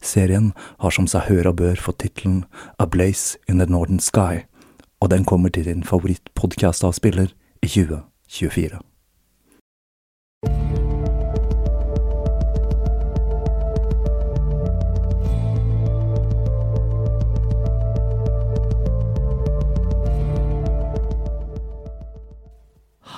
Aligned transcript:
Serien 0.00 0.52
har 0.78 0.94
som 0.94 1.08
seg 1.10 1.26
hør 1.28 1.50
og 1.50 1.58
bør 1.60 1.80
fått 1.82 2.02
tittelen 2.04 2.44
A 2.78 2.86
Blaze 2.86 3.38
in 3.48 3.58
the 3.58 3.66
Northern 3.66 4.00
Sky, 4.00 4.44
og 5.00 5.10
den 5.10 5.24
kommer 5.24 5.50
til 5.50 5.66
din 5.66 5.82
favorittpodkast-avspiller 5.86 7.34
i 7.62 7.68
2024. 7.68 8.78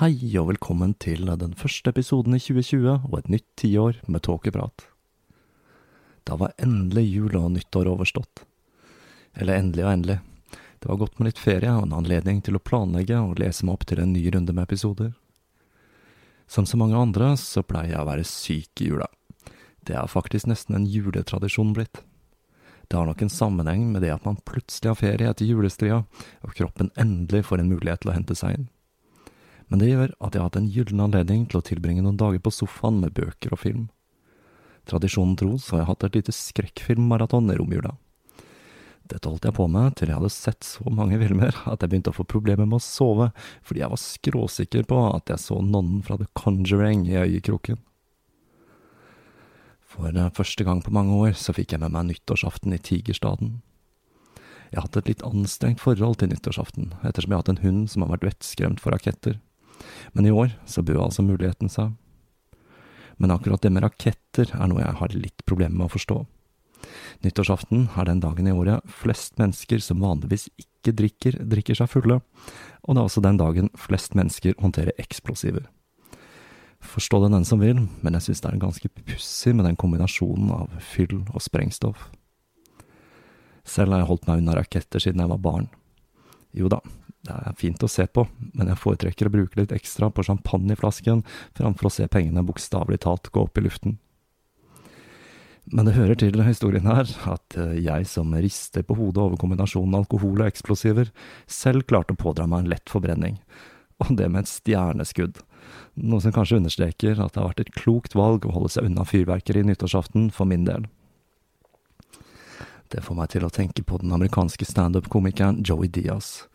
Hei 0.00 0.14
og 0.40 0.46
velkommen 0.48 0.94
til 0.96 1.28
den 1.28 1.52
første 1.52 1.92
episoden 1.92 2.32
i 2.32 2.40
2020 2.40 3.10
og 3.12 3.18
et 3.18 3.28
nytt 3.28 3.44
tiår 3.60 4.00
med 4.08 4.24
tåkeprat. 4.24 4.86
Da 6.24 6.36
var 6.40 6.54
endelig 6.58 7.06
jul 7.08 7.36
og 7.38 7.50
nyttår 7.54 7.90
overstått. 7.90 8.44
Eller 9.34 9.60
endelig 9.60 9.86
og 9.86 9.92
endelig. 9.92 10.18
Det 10.80 10.88
var 10.88 11.00
godt 11.02 11.18
med 11.18 11.28
litt 11.28 11.40
ferie 11.40 11.72
og 11.76 11.86
en 11.86 11.96
anledning 11.98 12.40
til 12.44 12.56
å 12.56 12.62
planlegge 12.64 13.18
og 13.20 13.40
lese 13.40 13.66
meg 13.66 13.76
opp 13.76 13.88
til 13.88 14.00
en 14.00 14.14
ny 14.14 14.22
runde 14.32 14.54
med 14.56 14.64
episoder. 14.64 15.12
Som 16.50 16.66
så 16.66 16.80
mange 16.80 16.98
andre 16.98 17.34
så 17.38 17.62
pleier 17.62 17.94
jeg 17.94 18.02
å 18.02 18.08
være 18.08 18.26
syk 18.26 18.80
i 18.82 18.88
jula. 18.88 19.10
Det 19.86 19.94
er 19.96 20.08
faktisk 20.10 20.48
nesten 20.50 20.76
en 20.76 20.88
juletradisjon 20.88 21.74
blitt. 21.76 22.00
Det 22.90 22.98
har 22.98 23.06
nok 23.06 23.22
en 23.22 23.30
sammenheng 23.30 23.84
med 23.92 24.02
det 24.02 24.10
at 24.10 24.24
man 24.26 24.40
plutselig 24.48 24.90
har 24.90 24.98
ferie 24.98 25.30
etter 25.30 25.46
julestria, 25.46 26.00
og 26.42 26.56
kroppen 26.58 26.90
endelig 26.98 27.44
får 27.46 27.62
en 27.62 27.70
mulighet 27.70 28.02
til 28.02 28.10
å 28.10 28.16
hente 28.16 28.34
seg 28.34 28.56
inn. 28.56 28.66
Men 29.70 29.78
det 29.78 29.92
gjør 29.92 30.10
at 30.18 30.34
jeg 30.34 30.42
har 30.42 30.48
hatt 30.48 30.58
en 30.58 30.72
gyllen 30.74 31.04
anledning 31.04 31.44
til 31.46 31.60
å 31.60 31.66
tilbringe 31.68 32.02
noen 32.02 32.18
dager 32.18 32.42
på 32.42 32.50
sofaen 32.50 32.98
med 33.04 33.14
bøker 33.14 33.54
og 33.54 33.62
film. 33.62 33.84
Tradisjonen 34.90 35.36
tro 35.38 35.56
så 35.58 35.76
har 35.76 35.84
jeg 35.84 35.90
hatt 35.92 36.06
et 36.08 36.16
lite 36.18 36.34
skrekkfilmmaraton 36.34 37.52
i 37.52 37.58
romjula. 37.60 37.94
Dette 39.10 39.26
holdt 39.26 39.46
jeg 39.46 39.56
på 39.56 39.66
med 39.70 39.94
til 39.98 40.10
jeg 40.10 40.18
hadde 40.20 40.32
sett 40.32 40.66
så 40.66 40.90
mange 40.94 41.18
filmer 41.18 41.54
at 41.66 41.82
jeg 41.82 41.90
begynte 41.90 42.12
å 42.12 42.16
få 42.16 42.26
problemer 42.30 42.66
med 42.66 42.78
å 42.78 42.84
sove, 42.84 43.30
fordi 43.66 43.82
jeg 43.82 43.92
var 43.92 44.02
skråsikker 44.02 44.86
på 44.90 44.98
at 45.10 45.32
jeg 45.32 45.42
så 45.42 45.58
nonnen 45.62 46.02
fra 46.06 46.18
The 46.20 46.28
Conjuring 46.38 47.06
i 47.10 47.18
øyekroken. 47.18 47.80
For 49.90 50.14
eh, 50.14 50.30
første 50.36 50.66
gang 50.66 50.82
på 50.86 50.94
mange 50.94 51.16
år 51.18 51.34
så 51.38 51.54
fikk 51.54 51.74
jeg 51.74 51.82
med 51.82 51.94
meg 51.94 52.06
nyttårsaften 52.12 52.74
i 52.76 52.78
Tigerstaden. 52.78 53.58
Jeg 54.70 54.78
har 54.78 54.86
hatt 54.86 55.00
et 55.00 55.10
litt 55.10 55.24
anstrengt 55.26 55.82
forhold 55.82 56.20
til 56.20 56.30
nyttårsaften, 56.30 56.92
ettersom 57.02 57.32
jeg 57.32 57.36
har 57.38 57.42
hatt 57.42 57.54
en 57.56 57.64
hund 57.64 57.90
som 57.90 58.04
har 58.04 58.12
vært 58.12 58.28
vettskremt 58.28 58.82
for 58.82 58.94
raketter. 58.94 59.40
Men 60.14 60.28
i 60.28 60.34
år 60.34 60.54
så 60.70 60.84
bød 60.86 61.00
altså 61.08 61.26
muligheten 61.26 61.72
seg 61.72 61.96
men 63.20 63.32
akkurat 63.34 63.62
det 63.62 63.72
med 63.72 63.84
raketter 63.84 64.50
er 64.56 64.70
noe 64.70 64.82
jeg 64.82 64.98
har 65.00 65.16
litt 65.16 65.44
problemer 65.48 65.76
med 65.76 65.90
å 65.90 65.94
forstå. 65.94 66.20
Nyttårsaften 67.24 67.90
er 67.92 68.08
den 68.08 68.22
dagen 68.22 68.48
i 68.48 68.54
året 68.56 68.94
flest 69.02 69.36
mennesker 69.40 69.82
som 69.84 70.00
vanligvis 70.00 70.48
ikke 70.60 70.94
drikker, 70.96 71.36
drikker 71.52 71.76
seg 71.76 71.90
fulle, 71.92 72.20
og 72.80 72.96
det 72.96 73.02
er 73.02 73.04
også 73.04 73.24
den 73.24 73.40
dagen 73.40 73.68
flest 73.76 74.16
mennesker 74.16 74.56
håndterer 74.62 74.96
eksplosiver. 75.02 75.68
Forstå 76.80 77.20
det 77.26 77.34
den 77.34 77.44
som 77.44 77.60
vil, 77.60 77.82
men 78.00 78.16
jeg 78.16 78.30
synes 78.30 78.40
det 78.40 78.50
er 78.54 78.62
ganske 78.62 78.92
pussig 79.04 79.52
med 79.52 79.68
den 79.68 79.76
kombinasjonen 79.76 80.48
av 80.56 80.80
fyll 80.80 81.18
og 81.28 81.44
sprengstoff. 81.44 82.08
Selv 83.68 83.92
har 83.92 84.00
jeg 84.00 84.08
holdt 84.08 84.30
meg 84.30 84.40
unna 84.40 84.56
raketter 84.56 85.02
siden 85.02 85.20
jeg 85.20 85.30
var 85.34 85.44
barn. 85.44 85.68
Jo 86.56 86.72
da, 86.72 86.80
det 87.26 87.34
er 87.36 87.56
fint 87.60 87.82
å 87.84 87.88
se 87.90 88.06
på, 88.08 88.24
men 88.56 88.70
jeg 88.70 88.80
foretrekker 88.80 89.28
å 89.28 89.32
bruke 89.34 89.58
litt 89.60 89.74
ekstra 89.76 90.08
på 90.08 90.24
champagneflasken 90.24 91.20
framfor 91.58 91.90
å 91.90 91.92
se 91.92 92.06
pengene 92.08 92.44
bokstavelig 92.48 93.02
talt 93.04 93.28
gå 93.34 93.42
opp 93.44 93.60
i 93.60 93.64
luften. 93.66 93.98
Men 95.70 95.86
det 95.86 95.94
hører 95.94 96.16
til 96.18 96.40
historien 96.42 96.88
her 96.88 97.10
at 97.30 97.56
eh, 97.60 97.76
jeg 97.84 98.08
som 98.08 98.32
rister 98.34 98.82
på 98.86 98.96
hodet 98.98 99.22
over 99.22 99.38
kombinasjonen 99.38 99.98
alkohol 100.00 100.40
og 100.40 100.48
eksplosiver, 100.48 101.12
selv 101.46 101.84
klarte 101.90 102.16
å 102.16 102.20
pådra 102.20 102.48
meg 102.48 102.64
en 102.64 102.72
lett 102.72 102.90
forbrenning, 102.90 103.36
og 104.00 104.14
det 104.16 104.30
med 104.32 104.46
et 104.46 104.50
stjerneskudd, 104.50 105.42
noe 106.00 106.24
som 106.24 106.34
kanskje 106.34 106.58
understreker 106.62 107.20
at 107.20 107.34
det 107.34 107.42
har 107.42 107.52
vært 107.52 107.62
et 107.66 107.76
klokt 107.76 108.16
valg 108.16 108.48
å 108.48 108.54
holde 108.56 108.72
seg 108.72 108.88
unna 108.88 109.04
fyrverkeri 109.06 109.62
nyttårsaften 109.68 110.30
for 110.34 110.48
min 110.48 110.64
del. 110.66 110.88
Det 112.90 113.04
får 113.06 113.14
meg 113.14 113.30
til 113.30 113.44
å 113.46 113.52
tenke 113.54 113.84
på 113.86 114.00
den 114.02 114.10
amerikanske 114.16 114.66
standup-komikeren 114.66 115.60
Joey 115.62 115.92
Diaz, 115.92 116.48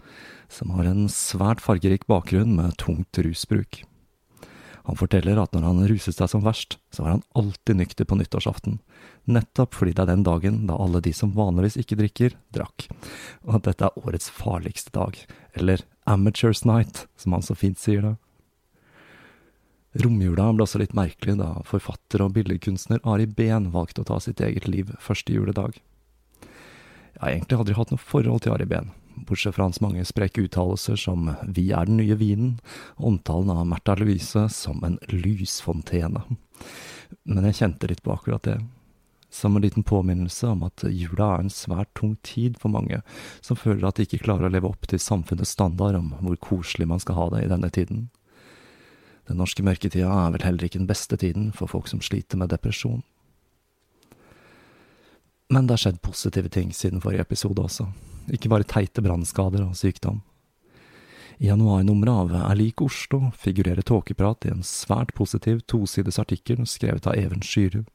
som 0.52 0.72
har 0.76 0.88
en 0.90 1.08
svært 1.12 1.64
fargerik 1.64 2.08
bakgrunn 2.12 2.56
med 2.58 2.78
tungt 2.82 3.18
rusbruk. 3.18 3.84
Han 4.86 4.98
forteller 5.00 5.40
at 5.42 5.56
når 5.56 5.64
han 5.66 5.86
ruset 5.90 6.14
seg 6.14 6.30
som 6.30 6.44
verst, 6.46 6.78
så 6.94 7.02
var 7.02 7.16
han 7.16 7.24
alltid 7.34 7.80
nykter 7.80 8.06
på 8.06 8.18
nyttårsaften, 8.20 8.78
nettopp 9.26 9.74
fordi 9.74 9.96
det 9.98 10.04
er 10.04 10.12
den 10.12 10.26
dagen 10.28 10.60
da 10.70 10.78
alle 10.78 11.02
de 11.02 11.14
som 11.16 11.34
vanligvis 11.34 11.80
ikke 11.82 11.98
drikker, 11.98 12.36
drakk, 12.54 12.86
og 13.48 13.58
at 13.58 13.72
dette 13.72 13.88
er 13.88 13.98
årets 14.06 14.30
farligste 14.30 14.94
dag, 14.94 15.18
eller 15.58 15.82
Amateurs 16.06 16.62
Night, 16.70 17.08
som 17.18 17.34
han 17.34 17.46
så 17.46 17.58
fint 17.58 17.82
sier 17.82 18.06
det. 18.06 18.14
Romjula 20.04 20.52
ble 20.54 20.66
også 20.68 20.82
litt 20.82 20.94
merkelig 20.94 21.38
da 21.40 21.50
forfatter 21.66 22.22
og 22.22 22.36
billedkunstner 22.36 23.02
Ari 23.08 23.26
Behn 23.32 23.72
valgte 23.74 24.04
å 24.04 24.10
ta 24.12 24.20
sitt 24.22 24.44
eget 24.44 24.68
liv 24.68 24.92
første 25.02 25.34
juledag. 25.34 25.80
Jeg 27.16 27.22
har 27.24 27.32
egentlig 27.32 27.58
aldri 27.58 27.78
hatt 27.78 27.94
noe 27.96 28.06
forhold 28.12 28.44
til 28.44 28.54
Ari 28.54 28.68
Behn, 28.70 28.92
bortsett 29.16 29.56
fra 29.56 29.64
hans 29.68 29.82
mange 29.82 30.06
spreke 30.06 30.44
uttalelser 30.46 31.00
som 31.00 31.32
Vi 31.48 31.72
er 31.72 31.88
den 31.88 31.98
nye 31.98 32.18
vinen, 32.20 32.56
og 32.98 33.14
omtalen 33.14 33.54
av 33.54 33.66
Märtha 33.68 33.96
Louise 34.00 34.48
som 34.50 34.84
en 34.84 34.98
lysfontene. 35.10 36.24
Men 37.24 37.48
jeg 37.50 37.60
kjente 37.62 37.90
litt 37.90 38.04
på 38.04 38.14
akkurat 38.14 38.44
det. 38.44 38.60
Som 39.30 39.56
en 39.56 39.66
liten 39.66 39.84
påminnelse 39.84 40.48
om 40.48 40.64
at 40.64 40.86
jula 40.88 41.34
er 41.36 41.44
en 41.44 41.52
svært 41.52 41.92
tung 41.98 42.16
tid 42.24 42.60
for 42.62 42.72
mange 42.72 43.02
som 43.44 43.60
føler 43.60 43.88
at 43.88 43.98
de 43.98 44.06
ikke 44.08 44.24
klarer 44.24 44.48
å 44.48 44.54
leve 44.54 44.70
opp 44.70 44.88
til 44.88 45.02
samfunnets 45.02 45.56
standard 45.58 45.98
om 46.00 46.14
hvor 46.22 46.38
koselig 46.40 46.88
man 46.88 47.04
skal 47.04 47.20
ha 47.20 47.26
det 47.34 47.44
i 47.44 47.52
denne 47.52 47.72
tiden. 47.74 48.08
Den 49.28 49.42
norske 49.42 49.66
mørketida 49.66 50.08
er 50.08 50.32
vel 50.38 50.46
heller 50.46 50.68
ikke 50.68 50.80
den 50.80 50.90
beste 50.90 51.18
tiden 51.18 51.52
for 51.52 51.68
folk 51.68 51.90
som 51.92 52.04
sliter 52.06 52.40
med 52.40 52.54
depresjon. 52.54 53.04
Men 55.50 55.68
det 55.68 55.76
har 55.76 55.84
skjedd 55.84 56.02
positive 56.06 56.50
ting 56.50 56.72
siden 56.74 57.02
forrige 57.02 57.26
episode 57.26 57.62
også, 57.62 57.90
ikke 58.34 58.50
bare 58.50 58.68
teite 58.68 59.04
brannskader 59.06 59.64
og 59.66 59.78
sykdom. 59.78 60.22
I 61.38 61.50
januarnummeret 61.50 62.16
av 62.16 62.52
Er 62.52 62.56
lik 62.56 62.82
Oslo 62.82 63.32
figurerer 63.38 63.84
tåkeprat 63.84 64.48
i 64.48 64.54
en 64.54 64.64
svært 64.64 65.14
positiv 65.14 65.62
tosides 65.68 66.20
artikkel 66.20 66.64
skrevet 66.66 67.08
av 67.08 67.18
Even 67.20 67.44
Skyrud. 67.44 67.86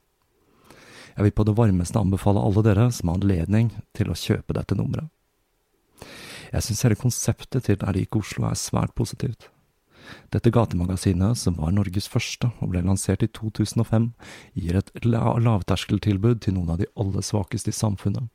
Jeg 1.11 1.25
vil 1.25 1.35
på 1.35 1.43
det 1.43 1.57
varmeste 1.57 1.99
anbefale 1.99 2.39
alle 2.39 2.63
dere 2.63 2.87
som 2.95 3.09
har 3.09 3.19
anledning 3.19 3.73
til 3.97 4.11
å 4.11 4.17
kjøpe 4.17 4.55
dette 4.55 4.77
nummeret. 4.77 5.09
Jeg 6.51 6.63
synes 6.65 6.83
hele 6.85 6.99
konseptet 6.99 7.67
til 7.67 7.81
Er 7.81 7.95
lik 7.95 8.15
Oslo 8.15 8.47
er 8.47 8.59
svært 8.59 8.95
positivt. 8.95 9.50
Dette 10.31 10.51
gatemagasinet, 10.53 11.37
som 11.37 11.57
var 11.59 11.73
Norges 11.75 12.07
første 12.11 12.49
og 12.59 12.71
ble 12.71 12.81
lansert 12.85 13.23
i 13.25 13.29
2005, 13.29 14.09
gir 14.55 14.79
et 14.79 14.91
lavterskeltilbud 15.05 16.41
til 16.45 16.55
noen 16.55 16.73
av 16.73 16.81
de 16.81 16.89
aller 16.99 17.25
svakeste 17.25 17.73
i 17.73 17.75
samfunnet, 17.75 18.27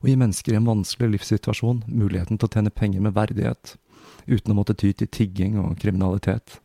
og 0.00 0.08
gir 0.08 0.20
mennesker 0.20 0.54
i 0.54 0.60
en 0.60 0.68
vanskelig 0.68 1.16
livssituasjon 1.16 1.84
muligheten 1.88 2.40
til 2.40 2.48
å 2.48 2.54
tjene 2.56 2.74
penger 2.74 3.04
med 3.04 3.16
verdighet, 3.18 3.76
uten 4.26 4.52
å 4.52 4.58
måtte 4.58 4.76
ty 4.78 4.92
til 4.92 5.10
tigging 5.12 5.58
og 5.60 5.76
kriminalitet. 5.82 6.60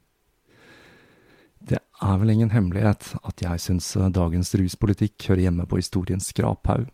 Det 1.68 1.80
er 1.82 2.20
vel 2.22 2.32
ingen 2.32 2.54
hemmelighet 2.54 3.10
at 3.28 3.42
jeg 3.44 3.60
syns 3.60 3.90
dagens 4.16 4.54
ruspolitikk 4.56 5.28
hører 5.28 5.48
hjemme 5.48 5.66
på 5.68 5.82
historiens 5.82 6.30
skraphaug. 6.32 6.88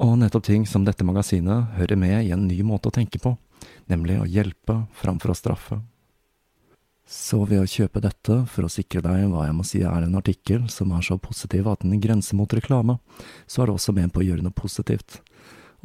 Og 0.00 0.14
nettopp 0.20 0.44
ting 0.44 0.66
som 0.68 0.84
dette 0.84 1.04
magasinet 1.08 1.76
hører 1.78 1.98
med 2.00 2.16
i 2.26 2.32
en 2.34 2.46
ny 2.48 2.60
måte 2.64 2.90
å 2.90 2.94
tenke 2.94 3.20
på, 3.20 3.32
nemlig 3.90 4.18
å 4.20 4.28
hjelpe 4.28 4.82
framfor 4.96 5.32
å 5.32 5.36
straffe. 5.36 5.80
Så 7.06 7.44
ved 7.46 7.62
å 7.62 7.68
kjøpe 7.70 8.02
dette, 8.02 8.40
for 8.50 8.66
å 8.66 8.70
sikre 8.70 8.98
deg 9.04 9.28
hva 9.30 9.44
jeg 9.46 9.54
må 9.54 9.64
si 9.66 9.80
er 9.86 10.02
en 10.02 10.18
artikkel 10.18 10.64
som 10.72 10.90
er 10.90 11.04
så 11.06 11.14
positiv 11.22 11.68
at 11.70 11.84
den 11.86 12.00
grenser 12.02 12.34
mot 12.34 12.50
reklame, 12.50 12.98
så 13.46 13.62
er 13.62 13.70
det 13.70 13.76
også 13.76 13.94
med 13.94 14.10
på 14.10 14.24
å 14.24 14.26
gjøre 14.26 14.42
noe 14.42 14.56
positivt. 14.56 15.20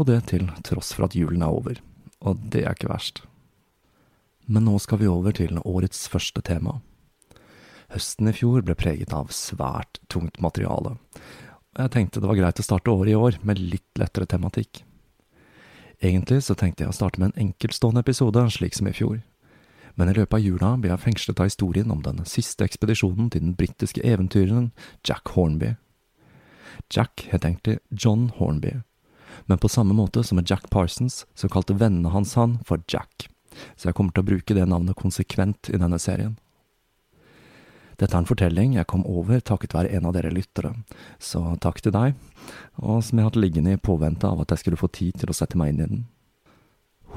Og 0.01 0.09
det 0.09 0.17
til 0.31 0.49
tross 0.65 0.89
for 0.97 1.05
at 1.05 1.17
julen 1.17 1.45
er 1.45 1.53
over. 1.53 1.77
Og 2.25 2.41
det 2.49 2.65
er 2.65 2.73
ikke 2.73 2.89
verst. 2.89 3.21
Men 4.49 4.65
nå 4.65 4.79
skal 4.81 4.97
vi 5.03 5.11
over 5.11 5.37
til 5.37 5.61
årets 5.61 6.07
første 6.09 6.41
tema. 6.41 6.79
Høsten 7.93 8.31
i 8.31 8.33
fjor 8.33 8.65
ble 8.65 8.73
preget 8.79 9.13
av 9.13 9.29
svært 9.35 10.01
tungt 10.09 10.41
materiale. 10.41 10.95
Og 11.77 11.83
jeg 11.85 11.93
tenkte 11.93 12.23
det 12.23 12.31
var 12.31 12.39
greit 12.39 12.59
å 12.63 12.65
starte 12.65 12.93
året 12.93 13.13
i 13.13 13.19
år 13.19 13.37
med 13.45 13.61
litt 13.61 14.01
lettere 14.01 14.25
tematikk. 14.25 14.81
Egentlig 16.01 16.41
så 16.47 16.57
tenkte 16.57 16.81
jeg 16.87 16.95
å 16.95 16.97
starte 16.97 17.21
med 17.21 17.29
en 17.29 17.51
enkeltstående 17.51 18.01
episode, 18.01 18.47
slik 18.49 18.73
som 18.73 18.89
i 18.89 18.95
fjor 18.95 19.19
men 19.95 20.09
i 20.09 20.15
løpet 20.15 20.37
av 20.37 20.43
jula 20.43 20.71
ble 20.81 20.91
jeg 20.91 21.03
fengslet 21.05 21.41
av 21.41 21.49
historien 21.49 21.91
om 21.93 22.03
den 22.05 22.23
siste 22.29 22.65
ekspedisjonen 22.67 23.29
til 23.31 23.45
den 23.45 23.55
britiske 23.57 24.03
eventyreren 24.07 24.71
Jack 25.07 25.33
Hornby. 25.35 25.75
Jack 26.91 27.27
het 27.31 27.45
egentlig 27.45 27.79
John 27.89 28.29
Hornby, 28.37 28.81
men 29.45 29.61
på 29.61 29.69
samme 29.71 29.95
måte 29.95 30.23
som 30.23 30.39
med 30.39 30.49
Jack 30.49 30.69
Parsons, 30.69 31.25
så 31.35 31.49
kalte 31.49 31.77
vennene 31.77 32.11
hans 32.13 32.35
han 32.39 32.59
for 32.67 32.83
Jack, 32.87 33.27
så 33.75 33.89
jeg 33.89 33.97
kommer 33.97 34.15
til 34.15 34.23
å 34.25 34.29
bruke 34.31 34.55
det 34.57 34.67
navnet 34.67 34.99
konsekvent 34.99 35.71
i 35.71 35.79
denne 35.79 35.99
serien. 35.99 36.37
Dette 38.01 38.15
er 38.15 38.23
en 38.23 38.29
fortelling 38.29 38.73
jeg 38.73 38.89
kom 38.89 39.03
over 39.05 39.43
takket 39.45 39.75
være 39.77 39.91
en 39.93 40.07
av 40.09 40.15
dere 40.15 40.31
lyttere, 40.33 40.73
så 41.21 41.43
takk 41.61 41.83
til 41.85 41.93
deg, 41.93 42.15
og 42.81 43.03
som 43.05 43.19
jeg 43.19 43.27
har 43.27 43.29
hatt 43.29 43.37
liggende 43.43 43.75
i 43.75 43.81
påvente 43.81 44.25
av 44.25 44.41
at 44.41 44.55
jeg 44.55 44.63
skulle 44.63 44.79
få 44.81 44.89
tid 44.89 45.19
til 45.21 45.29
å 45.29 45.37
sette 45.37 45.59
meg 45.59 45.73
inn 45.73 45.83
i 45.83 45.89
den. 45.91 46.01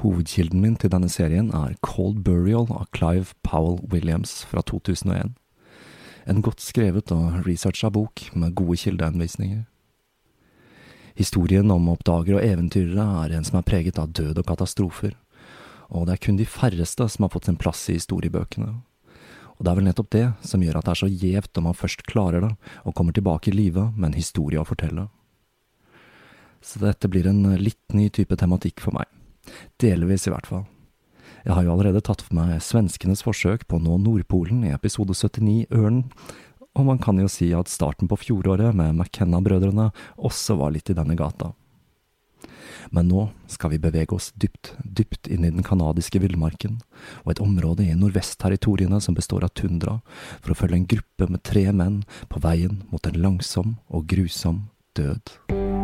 Hovedkilden 0.01 0.59
min 0.59 0.75
til 0.75 0.91
denne 0.91 1.07
serien 1.11 1.47
er 1.55 1.77
Cold 1.85 2.19
Burial 2.25 2.67
av 2.73 2.89
Clive 2.95 3.31
Powell 3.47 3.77
Williams 3.91 4.41
fra 4.49 4.63
2001. 4.67 5.31
En 6.27 6.41
godt 6.43 6.59
skrevet 6.59 7.13
og 7.15 7.45
researcha 7.45 7.91
bok 7.93 8.25
med 8.35 8.55
gode 8.59 8.77
kildeanvisninger. 8.81 9.63
Historien 11.15 11.71
om 11.71 11.87
oppdagere 11.93 12.41
og 12.41 12.43
eventyrere 12.43 13.05
er 13.23 13.37
en 13.37 13.47
som 13.47 13.61
er 13.61 13.67
preget 13.69 14.01
av 14.01 14.11
død 14.11 14.41
og 14.41 14.49
katastrofer, 14.49 15.15
og 15.87 16.09
det 16.09 16.17
er 16.17 16.23
kun 16.27 16.41
de 16.41 16.49
færreste 16.49 17.07
som 17.07 17.23
har 17.23 17.31
fått 17.31 17.47
sin 17.47 17.59
plass 17.61 17.87
i 17.87 17.95
historiebøkene. 17.95 18.73
Og 19.55 19.63
det 19.63 19.71
er 19.71 19.79
vel 19.79 19.87
nettopp 19.87 20.11
det 20.11 20.25
som 20.43 20.63
gjør 20.65 20.81
at 20.81 20.89
det 20.89 20.95
er 20.95 21.03
så 21.05 21.07
gjevt 21.07 21.61
om 21.61 21.69
man 21.69 21.77
først 21.77 22.03
klarer 22.09 22.43
det 22.43 22.53
og 22.83 22.95
kommer 22.97 23.15
tilbake 23.15 23.53
i 23.53 23.55
live 23.55 23.93
med 23.95 24.09
en 24.09 24.19
historie 24.19 24.59
å 24.59 24.67
fortelle. 24.67 25.07
Så 26.59 26.81
dette 26.81 27.07
blir 27.07 27.29
en 27.29 27.45
litt 27.61 27.95
ny 27.95 28.09
type 28.09 28.35
tematikk 28.35 28.83
for 28.83 28.97
meg. 28.97 29.07
Delvis, 29.81 30.27
i 30.27 30.33
hvert 30.33 30.49
fall. 30.49 30.65
Jeg 31.45 31.53
har 31.53 31.65
jo 31.65 31.75
allerede 31.75 32.01
tatt 32.01 32.23
for 32.25 32.37
meg 32.37 32.57
svenskenes 32.63 33.21
forsøk 33.25 33.67
på 33.69 33.77
å 33.77 33.83
nå 33.83 33.99
Nordpolen 34.01 34.63
i 34.65 34.73
episode 34.73 35.13
79, 35.13 35.67
Ørnen, 35.69 36.07
og 36.75 36.87
man 36.89 36.97
kan 36.99 37.19
jo 37.21 37.29
si 37.31 37.51
at 37.55 37.71
starten 37.71 38.09
på 38.11 38.17
fjoråret 38.19 38.75
med 38.75 38.97
McKenna-brødrene 38.97 39.91
også 40.17 40.57
var 40.59 40.73
litt 40.75 40.89
i 40.91 40.97
denne 40.97 41.15
gata. 41.15 41.53
Men 42.93 43.07
nå 43.09 43.27
skal 43.49 43.73
vi 43.73 43.81
bevege 43.81 44.17
oss 44.17 44.31
dypt, 44.37 44.73
dypt 44.83 45.29
inn 45.31 45.45
i 45.45 45.53
den 45.53 45.65
canadiske 45.65 46.21
villmarken, 46.21 46.79
og 47.23 47.33
et 47.33 47.43
område 47.43 47.87
i 47.87 47.95
nordvestterritoriene 47.97 49.01
som 49.01 49.17
består 49.17 49.47
av 49.47 49.55
tundra, 49.57 49.99
for 50.41 50.53
å 50.53 50.59
følge 50.59 50.81
en 50.81 50.89
gruppe 50.95 51.29
med 51.31 51.45
tre 51.47 51.67
menn 51.71 52.03
på 52.29 52.41
veien 52.43 52.83
mot 52.91 53.09
en 53.09 53.21
langsom 53.21 53.77
og 53.89 54.09
grusom 54.11 54.67
død. 54.97 55.74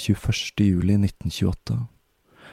21. 0.00 0.52
juli 0.56 0.94
1928. 0.94 1.86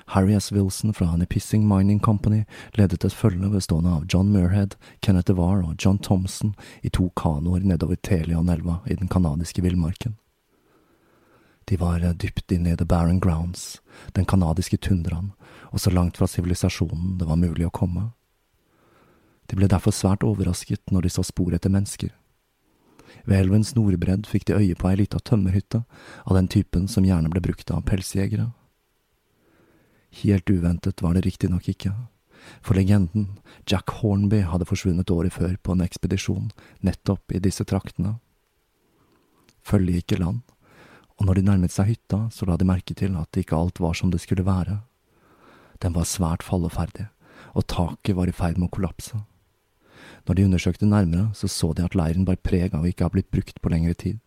Harry 0.05 0.35
S. 0.39 0.51
Wilson 0.51 0.93
fra 0.93 1.15
Nipissing 1.15 1.67
Mining 1.67 1.99
Company 1.99 2.45
ledet 2.71 3.05
et 3.05 3.13
følge 3.13 3.49
bestående 3.49 3.91
av 3.95 4.05
John 4.13 4.31
Muirhead, 4.31 4.75
Kenneth 4.99 5.27
DeVar 5.31 5.63
og 5.63 5.75
John 5.79 5.97
Thompson 5.97 6.55
i 6.83 6.89
to 6.89 7.09
kanoer 7.15 7.63
nedover 7.63 7.95
Telion-elva 7.95 8.81
i 8.87 8.95
den 8.95 9.07
canadiske 9.07 9.63
villmarken. 9.63 10.17
De 11.67 11.79
var 11.79 11.99
dypt 11.99 12.51
inne 12.51 12.71
i 12.71 12.77
The 12.77 12.85
Barren 12.85 13.19
Grounds, 13.19 13.81
den 14.11 14.25
canadiske 14.25 14.77
tundraen, 14.77 15.31
og 15.71 15.79
så 15.79 15.91
langt 15.91 16.17
fra 16.17 16.27
sivilisasjonen 16.27 17.17
det 17.19 17.27
var 17.27 17.39
mulig 17.39 17.67
å 17.67 17.71
komme. 17.71 18.11
De 19.47 19.55
ble 19.55 19.67
derfor 19.71 19.95
svært 19.95 20.23
overrasket 20.23 20.91
når 20.91 21.07
de 21.07 21.15
så 21.15 21.23
spor 21.23 21.55
etter 21.55 21.71
mennesker. 21.71 22.11
Ved 23.27 23.43
elvens 23.43 23.73
nordbredd 23.75 24.27
fikk 24.29 24.47
de 24.47 24.55
øye 24.55 24.75
på 24.79 24.87
ei 24.89 25.01
lita 25.01 25.19
tømmerhytte 25.19 25.83
av 26.23 26.37
den 26.37 26.47
typen 26.47 26.87
som 26.87 27.05
gjerne 27.05 27.31
ble 27.33 27.43
brukt 27.43 27.71
av 27.75 27.83
pelsjegere. 27.89 28.53
Helt 30.23 30.49
uventet 30.49 31.03
var 31.03 31.17
det 31.17 31.25
riktignok 31.25 31.67
ikke, 31.67 31.91
for 32.63 32.79
legenden, 32.79 33.41
Jack 33.67 33.91
Hornby, 33.99 34.39
hadde 34.47 34.67
forsvunnet 34.69 35.11
året 35.11 35.35
før 35.35 35.57
på 35.59 35.75
en 35.75 35.83
ekspedisjon 35.83 36.51
nettopp 36.85 37.35
i 37.35 37.43
disse 37.43 37.65
traktene. 37.67 38.15
Følget 39.67 39.99
gikk 39.99 40.15
i 40.15 40.21
land, 40.23 40.41
og 41.17 41.27
når 41.27 41.39
de 41.39 41.47
nærmet 41.49 41.73
seg 41.73 41.91
hytta, 41.91 42.27
så 42.31 42.47
la 42.47 42.55
de 42.55 42.67
merke 42.69 42.95
til 42.95 43.17
at 43.19 43.39
ikke 43.39 43.57
alt 43.57 43.81
var 43.83 43.97
som 43.97 44.13
det 44.13 44.21
skulle 44.23 44.47
være. 44.47 44.79
Den 45.83 45.97
var 45.97 46.07
svært 46.07 46.45
falleferdig, 46.45 47.09
og 47.53 47.67
taket 47.67 48.15
var 48.15 48.29
i 48.29 48.35
ferd 48.35 48.61
med 48.61 48.69
å 48.69 48.75
kollapse. 48.77 49.19
Når 50.27 50.35
de 50.35 50.45
undersøkte 50.45 50.85
nærmere, 50.85 51.29
så 51.33 51.47
så 51.47 51.73
de 51.73 51.85
at 51.87 51.95
leiren 51.95 52.25
bar 52.25 52.35
preg 52.43 52.75
av 52.75 52.85
ikke 52.85 53.05
å 53.05 53.07
ha 53.07 53.15
blitt 53.15 53.31
brukt 53.31 53.61
på 53.61 53.71
lengre 53.71 53.95
tid. 53.95 54.19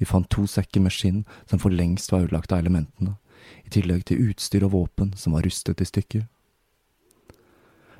Vi 0.00 0.08
fant 0.08 0.26
to 0.32 0.46
sekker 0.48 0.80
med 0.80 0.94
skinn 0.96 1.24
som 1.46 1.60
for 1.62 1.70
lengst 1.70 2.10
var 2.10 2.24
ødelagt 2.24 2.52
av 2.52 2.64
elementene, 2.64 3.18
i 3.64 3.70
tillegg 3.70 4.06
til 4.08 4.30
utstyr 4.30 4.64
og 4.66 4.72
våpen 4.74 5.12
som 5.16 5.36
var 5.36 5.46
rustet 5.46 5.80
i 5.80 5.86
stykker. 5.86 6.24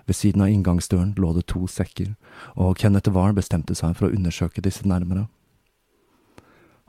Ved 0.08 0.16
siden 0.16 0.42
av 0.42 0.50
inngangsdøren 0.50 1.12
lå 1.20 1.34
det 1.36 1.44
to 1.52 1.66
sekker, 1.70 2.16
og 2.56 2.80
Kenneth 2.80 3.12
Wahl 3.14 3.36
bestemte 3.36 3.76
seg 3.78 3.94
for 3.98 4.08
å 4.08 4.16
undersøke 4.16 4.64
disse 4.64 4.88
nærmere. 4.88 5.28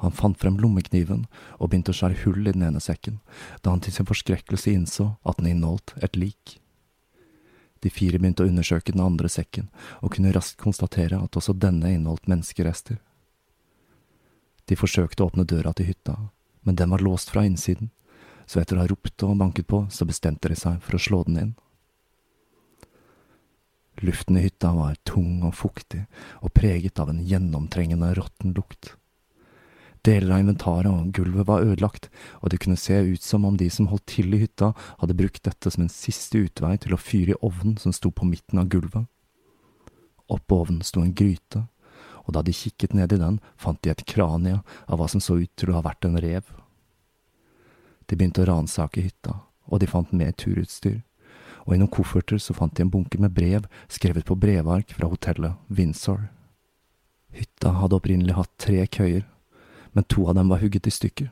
Han 0.01 0.15
fant 0.17 0.39
frem 0.41 0.57
lommekniven 0.57 1.27
og 1.59 1.69
begynte 1.69 1.93
å 1.93 1.99
skjære 1.99 2.23
hull 2.23 2.47
i 2.47 2.55
den 2.55 2.65
ene 2.65 2.81
sekken, 2.81 3.19
da 3.61 3.75
han 3.75 3.83
til 3.85 3.93
sin 3.93 4.09
forskrekkelse 4.09 4.73
innså 4.73 5.11
at 5.21 5.37
den 5.37 5.51
inneholdt 5.51 5.93
et 6.01 6.17
lik. 6.17 6.60
De 7.81 7.89
fire 7.89 8.19
begynte 8.21 8.45
å 8.45 8.49
undersøke 8.49 8.93
den 8.93 9.01
andre 9.03 9.29
sekken, 9.29 9.71
og 10.01 10.13
kunne 10.15 10.33
raskt 10.35 10.59
konstatere 10.61 11.17
at 11.17 11.37
også 11.37 11.55
denne 11.57 11.89
inneholdt 11.95 12.29
menneskerester. 12.29 12.99
De 14.69 14.77
forsøkte 14.77 15.23
å 15.23 15.31
åpne 15.31 15.47
døra 15.49 15.73
til 15.73 15.89
hytta, 15.89 16.17
men 16.61 16.77
den 16.77 16.93
var 16.93 17.01
låst 17.01 17.33
fra 17.33 17.43
innsiden, 17.47 17.89
så 18.45 18.61
etter 18.61 18.77
å 18.77 18.83
ha 18.83 18.89
ropt 18.91 19.25
og 19.25 19.37
banket 19.39 19.67
på, 19.67 19.85
så 19.89 20.05
bestemte 20.05 20.51
de 20.51 20.57
seg 20.59 20.77
for 20.85 20.97
å 20.97 21.01
slå 21.01 21.23
den 21.27 21.41
inn. 21.41 21.51
Luften 24.01 24.37
i 24.37 24.45
hytta 24.45 24.71
var 24.73 24.95
tung 25.05 25.41
og 25.45 25.53
fuktig 25.57 26.05
og 26.41 26.53
preget 26.57 26.99
av 27.01 27.11
en 27.11 27.21
gjennomtrengende 27.25 28.13
råtten 28.17 28.53
lukt. 28.57 28.95
Deler 30.01 30.33
av 30.33 30.41
inventaret 30.41 30.89
og 30.89 31.11
gulvet 31.13 31.45
var 31.45 31.61
ødelagt, 31.61 32.07
og 32.41 32.49
det 32.49 32.57
kunne 32.63 32.79
se 32.79 32.95
ut 33.05 33.21
som 33.21 33.45
om 33.45 33.57
de 33.57 33.67
som 33.69 33.91
holdt 33.91 34.07
til 34.09 34.33
i 34.33 34.39
hytta, 34.41 34.71
hadde 34.97 35.17
brukt 35.17 35.43
dette 35.45 35.69
som 35.69 35.83
en 35.83 35.93
siste 35.93 36.41
utvei 36.41 36.73
til 36.81 36.95
å 36.95 37.01
fyre 37.01 37.35
i 37.35 37.41
ovnen 37.45 37.75
som 37.77 37.93
sto 37.93 38.09
på 38.09 38.25
midten 38.25 38.61
av 38.61 38.71
gulvet. 38.73 39.05
Oppå 40.31 40.63
ovnen 40.63 40.81
sto 40.81 41.03
en 41.03 41.13
gryte, 41.13 41.67
og 42.25 42.33
da 42.33 42.41
de 42.45 42.55
kikket 42.55 42.95
ned 42.97 43.13
i 43.13 43.19
den, 43.21 43.37
fant 43.61 43.81
de 43.83 43.91
et 43.93 44.05
kranie 44.09 44.61
av 44.87 44.97
hva 44.97 45.09
som 45.11 45.21
så 45.21 45.37
ut 45.37 45.53
til 45.59 45.69
å 45.69 45.77
ha 45.77 45.85
vært 45.85 46.07
en 46.07 46.17
rev. 46.23 46.49
De 48.09 48.17
begynte 48.17 48.41
å 48.41 48.49
ransake 48.49 49.03
hytta, 49.05 49.37
og 49.69 49.83
de 49.83 49.89
fant 49.89 50.09
mer 50.17 50.33
turutstyr, 50.33 51.01
og 51.67 51.75
i 51.75 51.77
noen 51.77 51.93
kofferter 51.93 52.41
så 52.41 52.55
fant 52.57 52.73
de 52.73 52.87
en 52.87 52.93
bunke 52.93 53.21
med 53.21 53.35
brev 53.37 53.67
skrevet 53.85 54.25
på 54.25 54.39
brevark 54.39 54.95
fra 54.97 55.11
hotellet 55.11 55.61
Windsor. 55.69 56.31
Hytta 57.37 57.75
hadde 57.77 57.99
opprinnelig 57.99 58.39
hatt 58.39 58.51
tre 58.59 58.81
køyer, 58.89 59.27
men 59.93 60.07
to 60.07 60.27
av 60.27 60.35
dem 60.35 60.51
var 60.51 60.61
hugget 60.61 60.87
i 60.87 60.93
stykker. 60.93 61.31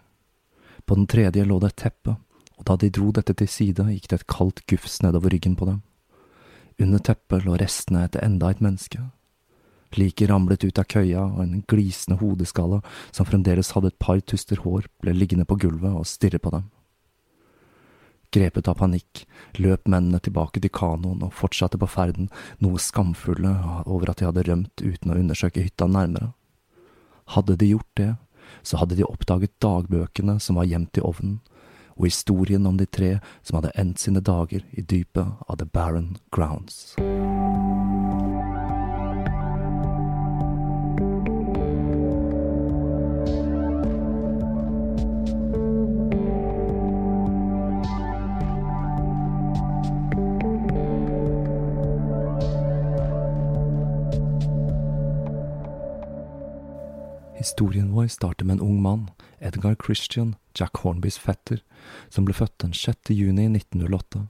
På 0.85 0.95
den 0.95 1.07
tredje 1.07 1.45
lå 1.45 1.59
det 1.59 1.73
et 1.73 1.81
teppe, 1.85 2.15
og 2.59 2.65
da 2.67 2.75
de 2.79 2.89
dro 2.91 3.11
dette 3.15 3.35
til 3.39 3.47
side, 3.47 3.85
gikk 3.93 4.09
det 4.09 4.19
et 4.19 4.27
kaldt 4.31 4.65
gufs 4.67 4.99
nedover 5.05 5.31
ryggen 5.31 5.55
på 5.55 5.67
dem. 5.69 5.81
Under 6.79 6.99
teppet 7.03 7.45
lå 7.45 7.55
restene 7.59 8.05
etter 8.07 8.23
enda 8.23 8.51
et 8.51 8.63
menneske. 8.63 9.01
Liket 9.97 10.29
ramlet 10.29 10.63
ut 10.63 10.79
av 10.79 10.85
køya, 10.85 11.23
og 11.25 11.39
en 11.43 11.61
glisende 11.67 12.19
hodeskalle 12.19 12.81
som 13.11 13.27
fremdeles 13.27 13.71
hadde 13.75 13.91
et 13.93 13.99
par 13.99 14.19
tuster 14.21 14.61
hår, 14.63 14.85
ble 15.01 15.15
liggende 15.15 15.47
på 15.49 15.57
gulvet 15.59 15.95
og 15.95 16.07
stirre 16.07 16.39
på 16.39 16.51
dem. 16.53 16.67
Grepet 18.29 18.67
av 18.69 18.77
panikk 18.77 19.23
løp 19.57 19.87
mennene 19.89 20.19
tilbake 20.21 20.61
til 20.61 20.69
kanoen 20.69 21.23
og 21.25 21.33
fortsatte 21.33 21.79
på 21.81 21.89
ferden, 21.89 22.27
noe 22.61 22.77
skamfulle 22.77 23.55
over 23.89 24.11
at 24.11 24.21
de 24.21 24.27
hadde 24.27 24.45
rømt 24.45 24.83
uten 24.83 25.09
å 25.09 25.17
undersøke 25.17 25.63
hytta 25.65 25.87
nærmere. 25.89 26.35
Hadde 27.33 27.57
de 27.57 27.71
gjort 27.71 27.89
det, 27.97 28.11
så 28.63 28.81
hadde 28.81 28.97
de 28.99 29.07
oppdaget 29.07 29.55
dagbøkene 29.63 30.39
som 30.39 30.59
var 30.59 30.69
gjemt 30.69 30.99
i 30.99 31.05
ovnen, 31.05 31.39
og 31.99 32.07
historien 32.07 32.65
om 32.65 32.77
de 32.79 32.87
tre 32.87 33.17
som 33.43 33.59
hadde 33.59 33.75
endt 33.75 33.99
sine 33.99 34.23
dager 34.23 34.63
i 34.71 34.81
dypet 34.81 35.35
av 35.47 35.59
The 35.59 35.67
Barren 35.67 36.15
Grounds. 36.31 36.95
Historien 57.49 57.91
vår 57.91 58.07
starter 58.07 58.45
med 58.45 58.53
en 58.53 58.61
ung 58.61 58.81
mann, 58.81 59.09
Edgar 59.39 59.75
Christian, 59.85 60.35
Jack 60.53 60.77
Hornbys 60.77 61.17
fetter, 61.17 61.63
som 62.09 62.27
ble 62.27 62.35
født 62.37 62.59
den 62.61 62.75
6. 62.77 63.09
juni 63.09 63.47
1908. 63.49 64.27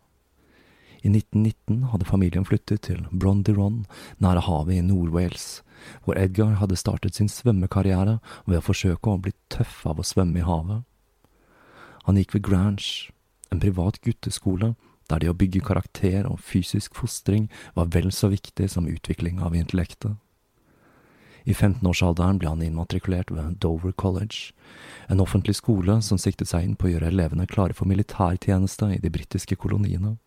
I 1.04 1.12
1919 1.12 1.82
hadde 1.92 2.08
familien 2.08 2.48
flyttet 2.48 2.86
til 2.88 3.02
Brondiron, 3.12 3.82
nære 4.24 4.46
havet 4.48 4.78
i 4.78 4.86
Nord-Wales, 4.88 5.66
hvor 6.06 6.16
Edgar 6.16 6.56
hadde 6.62 6.80
startet 6.80 7.20
sin 7.20 7.28
svømmekarriere 7.28 8.22
ved 8.46 8.62
å 8.62 8.64
forsøke 8.64 9.12
å 9.12 9.20
bli 9.20 9.36
tøff 9.52 9.84
av 9.84 10.00
å 10.00 10.08
svømme 10.08 10.40
i 10.40 10.48
havet. 10.48 10.88
Han 12.08 12.22
gikk 12.22 12.38
ved 12.38 12.46
Grange, 12.48 13.12
en 13.52 13.60
privat 13.60 14.00
gutteskole 14.00 14.78
der 15.12 15.20
det 15.20 15.34
å 15.34 15.36
bygge 15.36 15.66
karakter 15.68 16.24
og 16.24 16.40
fysisk 16.40 16.96
fostring 16.96 17.52
var 17.76 17.92
vel 17.92 18.14
så 18.16 18.32
viktig 18.32 18.72
som 18.72 18.88
utvikling 18.88 19.44
av 19.44 19.60
intellektet. 19.60 20.16
I 21.50 21.54
15-årsalderen 21.54 22.38
ble 22.38 22.52
han 22.52 22.62
innmatrikulert 22.62 23.32
ved 23.34 23.58
Dover 23.64 23.92
College, 23.98 24.52
en 25.10 25.22
offentlig 25.24 25.56
skole 25.58 25.96
som 26.06 26.20
siktet 26.22 26.52
seg 26.52 26.66
inn 26.66 26.76
på 26.78 26.86
å 26.86 26.92
gjøre 26.92 27.10
elevene 27.10 27.48
klare 27.50 27.74
for 27.74 27.90
militærtjeneste 27.90 28.92
i 28.94 29.00
de 29.02 29.10
britiske 29.10 29.58
koloniene. 29.58 30.20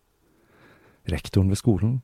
Rektoren 1.07 1.51
ved 1.51 1.61
skolen, 1.61 2.01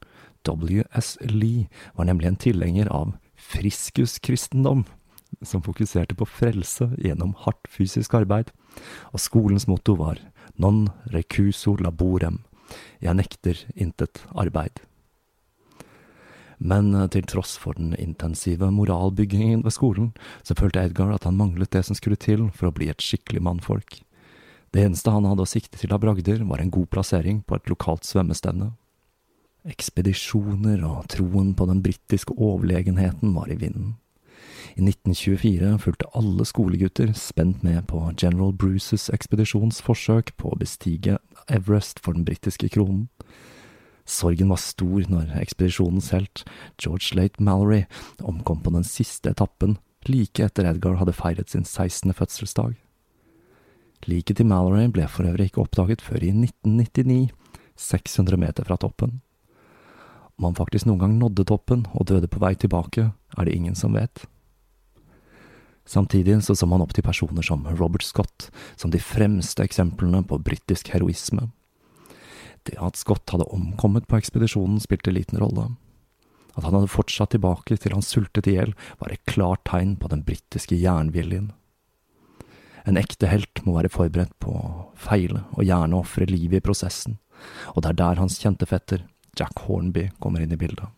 W.S. 0.47 1.17
Lee, 1.27 1.67
var 1.99 2.07
nemlig 2.07 2.31
en 2.31 2.39
tilhenger 2.39 2.91
av 2.95 3.13
friskuskristendom, 3.35 4.85
som 5.43 5.63
fokuserte 5.63 6.15
på 6.19 6.27
frelse 6.27 6.89
gjennom 6.97 7.35
hardt 7.43 7.67
fysisk 7.71 8.15
arbeid, 8.17 8.53
og 9.11 9.19
skolens 9.19 9.67
motto 9.67 9.97
var 9.99 10.19
non 10.55 10.87
recuso 11.11 11.75
laborem, 11.79 12.39
jeg 13.03 13.19
nekter 13.19 13.65
intet 13.75 14.23
arbeid. 14.31 14.79
Men 16.59 16.91
eh, 16.95 17.07
til 17.11 17.25
tross 17.27 17.55
for 17.59 17.79
den 17.79 17.95
intensive 17.95 18.69
moralbyggingen 18.75 19.63
ved 19.63 19.75
skolen, 19.75 20.11
så 20.43 20.57
følte 20.59 20.83
Edgar 20.83 21.13
at 21.15 21.25
han 21.27 21.39
manglet 21.39 21.71
det 21.71 21.85
som 21.87 21.97
skulle 21.97 22.19
til 22.19 22.49
for 22.51 22.69
å 22.69 22.75
bli 22.75 22.91
et 22.91 23.03
skikkelig 23.03 23.43
mannfolk. 23.47 24.01
Det 24.69 24.83
eneste 24.85 25.11
han 25.11 25.25
hadde 25.25 25.47
å 25.47 25.49
sikte 25.49 25.79
til 25.81 25.95
av 25.95 26.03
bragder, 26.03 26.43
var 26.45 26.61
en 26.61 26.73
god 26.73 26.91
plassering 26.93 27.41
på 27.47 27.57
et 27.57 27.71
lokalt 27.71 28.05
svømmestevne. 28.05 28.73
Ekspedisjoner 29.69 30.83
og 30.87 31.07
troen 31.11 31.55
på 31.57 31.65
den 31.67 31.81
britiske 31.83 32.35
overlegenheten 32.37 33.33
var 33.35 33.49
i 33.51 33.57
vinden. 33.59 33.95
I 34.77 34.83
1924 34.85 35.73
fulgte 35.81 36.09
alle 36.15 36.45
skolegutter 36.45 37.11
spent 37.17 37.63
med 37.65 37.87
på 37.89 38.03
General 38.21 38.53
Bruces 38.53 39.09
ekspedisjons 39.11 39.81
forsøk 39.83 40.35
på 40.37 40.53
å 40.53 40.59
bestige 40.59 41.17
Everest 41.49 41.99
for 42.03 42.15
den 42.15 42.27
britiske 42.27 42.69
kronen. 42.71 43.07
Sorgen 44.09 44.49
var 44.49 44.57
stor 44.61 45.05
når 45.11 45.35
ekspedisjonens 45.37 46.09
helt, 46.15 46.43
George 46.81 47.13
Late 47.13 47.43
Mallory, 47.43 47.83
omkom 48.25 48.63
på 48.65 48.73
den 48.73 48.87
siste 48.87 49.29
etappen 49.35 49.77
like 50.09 50.41
etter 50.43 50.65
Edgar 50.65 50.97
hadde 50.99 51.13
feiret 51.13 51.51
sin 51.51 51.65
16. 51.65 52.13
fødselsdag. 52.17 52.77
Liket 54.07 54.39
til 54.39 54.47
Mallory 54.47 54.87
ble 54.89 55.05
for 55.11 55.27
øvrig 55.27 55.49
ikke 55.49 55.61
oppdaget 55.61 56.01
før 56.01 56.23
i 56.23 56.31
1999, 56.31 57.29
600 57.75 58.39
meter 58.39 58.65
fra 58.65 58.79
toppen. 58.79 59.19
Om 60.39 60.49
han 60.49 60.57
faktisk 60.57 60.87
noen 60.87 61.01
gang 61.03 61.17
nådde 61.19 61.45
toppen 61.45 61.85
og 61.93 62.07
døde 62.07 62.29
på 62.31 62.39
vei 62.39 62.53
tilbake, 62.55 63.09
er 63.11 63.45
det 63.45 63.55
ingen 63.55 63.75
som 63.75 63.93
vet. 63.93 64.23
Samtidig 65.89 66.37
så 66.45 66.55
så 66.55 66.67
man 66.69 66.81
opp 66.81 66.93
til 66.93 67.03
personer 67.03 67.43
som 67.43 67.65
Robert 67.75 68.05
Scott 68.05 68.49
som 68.77 68.91
de 68.91 69.01
fremste 69.01 69.63
eksemplene 69.65 70.23
på 70.23 70.39
britisk 70.39 70.93
heroisme. 70.93 71.49
Det 72.69 72.77
at 72.77 72.99
Scott 72.99 73.31
hadde 73.33 73.47
omkommet 73.49 74.05
på 74.07 74.19
ekspedisjonen, 74.19 74.77
spilte 74.83 75.13
liten 75.13 75.39
rolle. 75.41 75.71
At 76.53 76.67
han 76.67 76.75
hadde 76.75 76.91
fortsatt 76.91 77.31
tilbake 77.33 77.77
til 77.79 77.95
han 77.95 78.05
sultet 78.05 78.49
i 78.49 78.57
hjel, 78.57 78.75
var 78.99 79.13
et 79.13 79.25
klart 79.29 79.63
tegn 79.69 79.95
på 79.97 80.09
den 80.11 80.21
britiske 80.27 80.77
jernviljen. 80.77 81.49
En 82.85 82.99
ekte 82.99 83.29
helt 83.31 83.63
må 83.65 83.75
være 83.77 83.91
forberedt 83.93 84.35
på 84.43 84.53
å 84.53 84.69
feile 84.97 85.43
og 85.55 85.65
gjerne 85.65 85.97
ofre 85.97 86.29
livet 86.29 86.61
i 86.61 86.65
prosessen, 86.65 87.17
og 87.73 87.83
det 87.83 87.93
er 87.93 87.99
der 88.03 88.21
hans 88.21 88.37
kjente 88.41 88.69
fetter, 88.69 89.05
Jack 89.37 89.65
Hornby, 89.65 90.09
kommer 90.19 90.43
inn 90.43 90.53
i 90.53 90.59
bildet. 90.59 90.89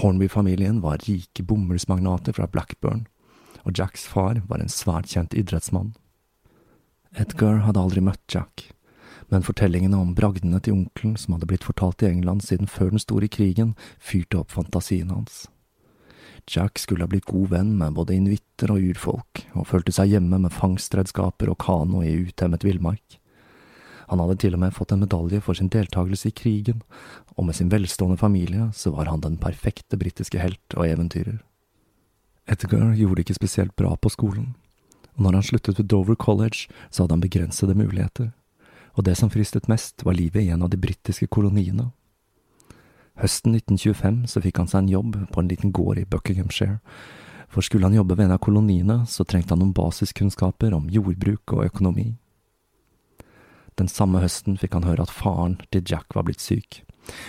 Hornby-familien 0.00 0.80
var 0.82 1.02
rike 1.06 1.44
bomullsmagnater 1.46 2.34
fra 2.34 2.48
Blackburn, 2.50 3.06
og 3.62 3.78
Jacks 3.78 4.08
far 4.10 4.42
var 4.48 4.62
en 4.62 4.72
svært 4.72 5.12
kjent 5.14 5.36
idrettsmann. 5.38 5.94
Edgar 7.14 7.62
hadde 7.62 7.78
aldri 7.78 8.02
møtt 8.02 8.22
Jack, 8.30 8.73
men 9.34 9.42
fortellingene 9.42 9.98
om 9.98 10.12
bragdene 10.14 10.60
til 10.62 10.76
onkelen 10.76 11.16
som 11.18 11.34
hadde 11.34 11.48
blitt 11.50 11.66
fortalt 11.66 12.04
i 12.04 12.10
England 12.12 12.44
siden 12.46 12.70
før 12.70 12.92
den 12.92 13.02
store 13.02 13.26
krigen, 13.26 13.72
fyrte 13.98 14.38
opp 14.38 14.54
fantasien 14.54 15.10
hans. 15.10 15.48
Jack 16.46 16.78
skulle 16.78 17.02
ha 17.02 17.10
blitt 17.10 17.26
god 17.26 17.50
venn 17.50 17.72
med 17.80 17.96
både 17.96 18.14
inuitter 18.14 18.70
og 18.70 18.84
urfolk, 18.92 19.42
og 19.56 19.66
følte 19.66 19.94
seg 19.96 20.12
hjemme 20.12 20.38
med 20.44 20.54
fangstredskaper 20.54 21.50
og 21.50 21.58
kano 21.64 22.04
i 22.04 22.12
utemmet 22.28 22.66
villmark. 22.66 23.18
Han 24.12 24.22
hadde 24.22 24.36
til 24.44 24.54
og 24.54 24.62
med 24.62 24.76
fått 24.76 24.92
en 24.94 25.02
medalje 25.02 25.40
for 25.42 25.58
sin 25.58 25.72
deltakelse 25.72 26.30
i 26.30 26.36
krigen, 26.36 26.84
og 27.34 27.48
med 27.48 27.58
sin 27.58 27.72
velstående 27.72 28.20
familie 28.20 28.68
så 28.76 28.92
var 28.94 29.10
han 29.10 29.24
den 29.24 29.40
perfekte 29.40 29.98
britiske 29.98 30.38
helt 30.38 30.78
og 30.78 30.86
eventyrer. 30.86 31.40
Edgar 32.46 32.92
gjorde 32.94 33.24
ikke 33.24 33.40
spesielt 33.40 33.74
bra 33.74 33.96
på 33.96 34.12
skolen, 34.12 34.52
og 35.16 35.26
når 35.26 35.40
han 35.40 35.50
sluttet 35.50 35.80
ved 35.80 35.88
Dover 35.90 36.14
College, 36.14 36.68
så 36.92 37.02
hadde 37.02 37.16
han 37.16 37.24
begrensede 37.24 37.74
muligheter, 37.74 38.30
og 38.94 39.04
det 39.06 39.16
som 39.18 39.30
fristet 39.30 39.68
mest, 39.70 40.04
var 40.06 40.14
livet 40.14 40.42
i 40.42 40.50
en 40.54 40.62
av 40.62 40.70
de 40.70 40.78
britiske 40.80 41.26
koloniene. 41.26 41.90
Høsten 43.18 43.54
1925 43.54 44.24
så 44.30 44.42
fikk 44.42 44.58
han 44.58 44.70
seg 44.70 44.84
en 44.84 44.94
jobb 44.94 45.18
på 45.30 45.42
en 45.42 45.50
liten 45.50 45.74
gård 45.74 46.00
i 46.02 46.06
Buckinghamshire, 46.06 46.80
for 47.50 47.62
skulle 47.62 47.86
han 47.86 47.94
jobbe 47.94 48.16
ved 48.16 48.26
en 48.26 48.34
av 48.34 48.42
koloniene, 48.42 49.04
så 49.06 49.22
trengte 49.22 49.54
han 49.54 49.62
noen 49.62 49.74
basiskunnskaper 49.76 50.74
om 50.74 50.88
jordbruk 50.90 51.54
og 51.54 51.68
økonomi. 51.68 52.14
Den 53.78 53.90
samme 53.90 54.22
høsten 54.22 54.58
fikk 54.58 54.74
han 54.74 54.86
høre 54.86 55.06
at 55.06 55.14
faren 55.14 55.56
til 55.74 55.82
Jack 55.86 56.14
var 56.14 56.26
blitt 56.26 56.42
syk, 56.42 56.82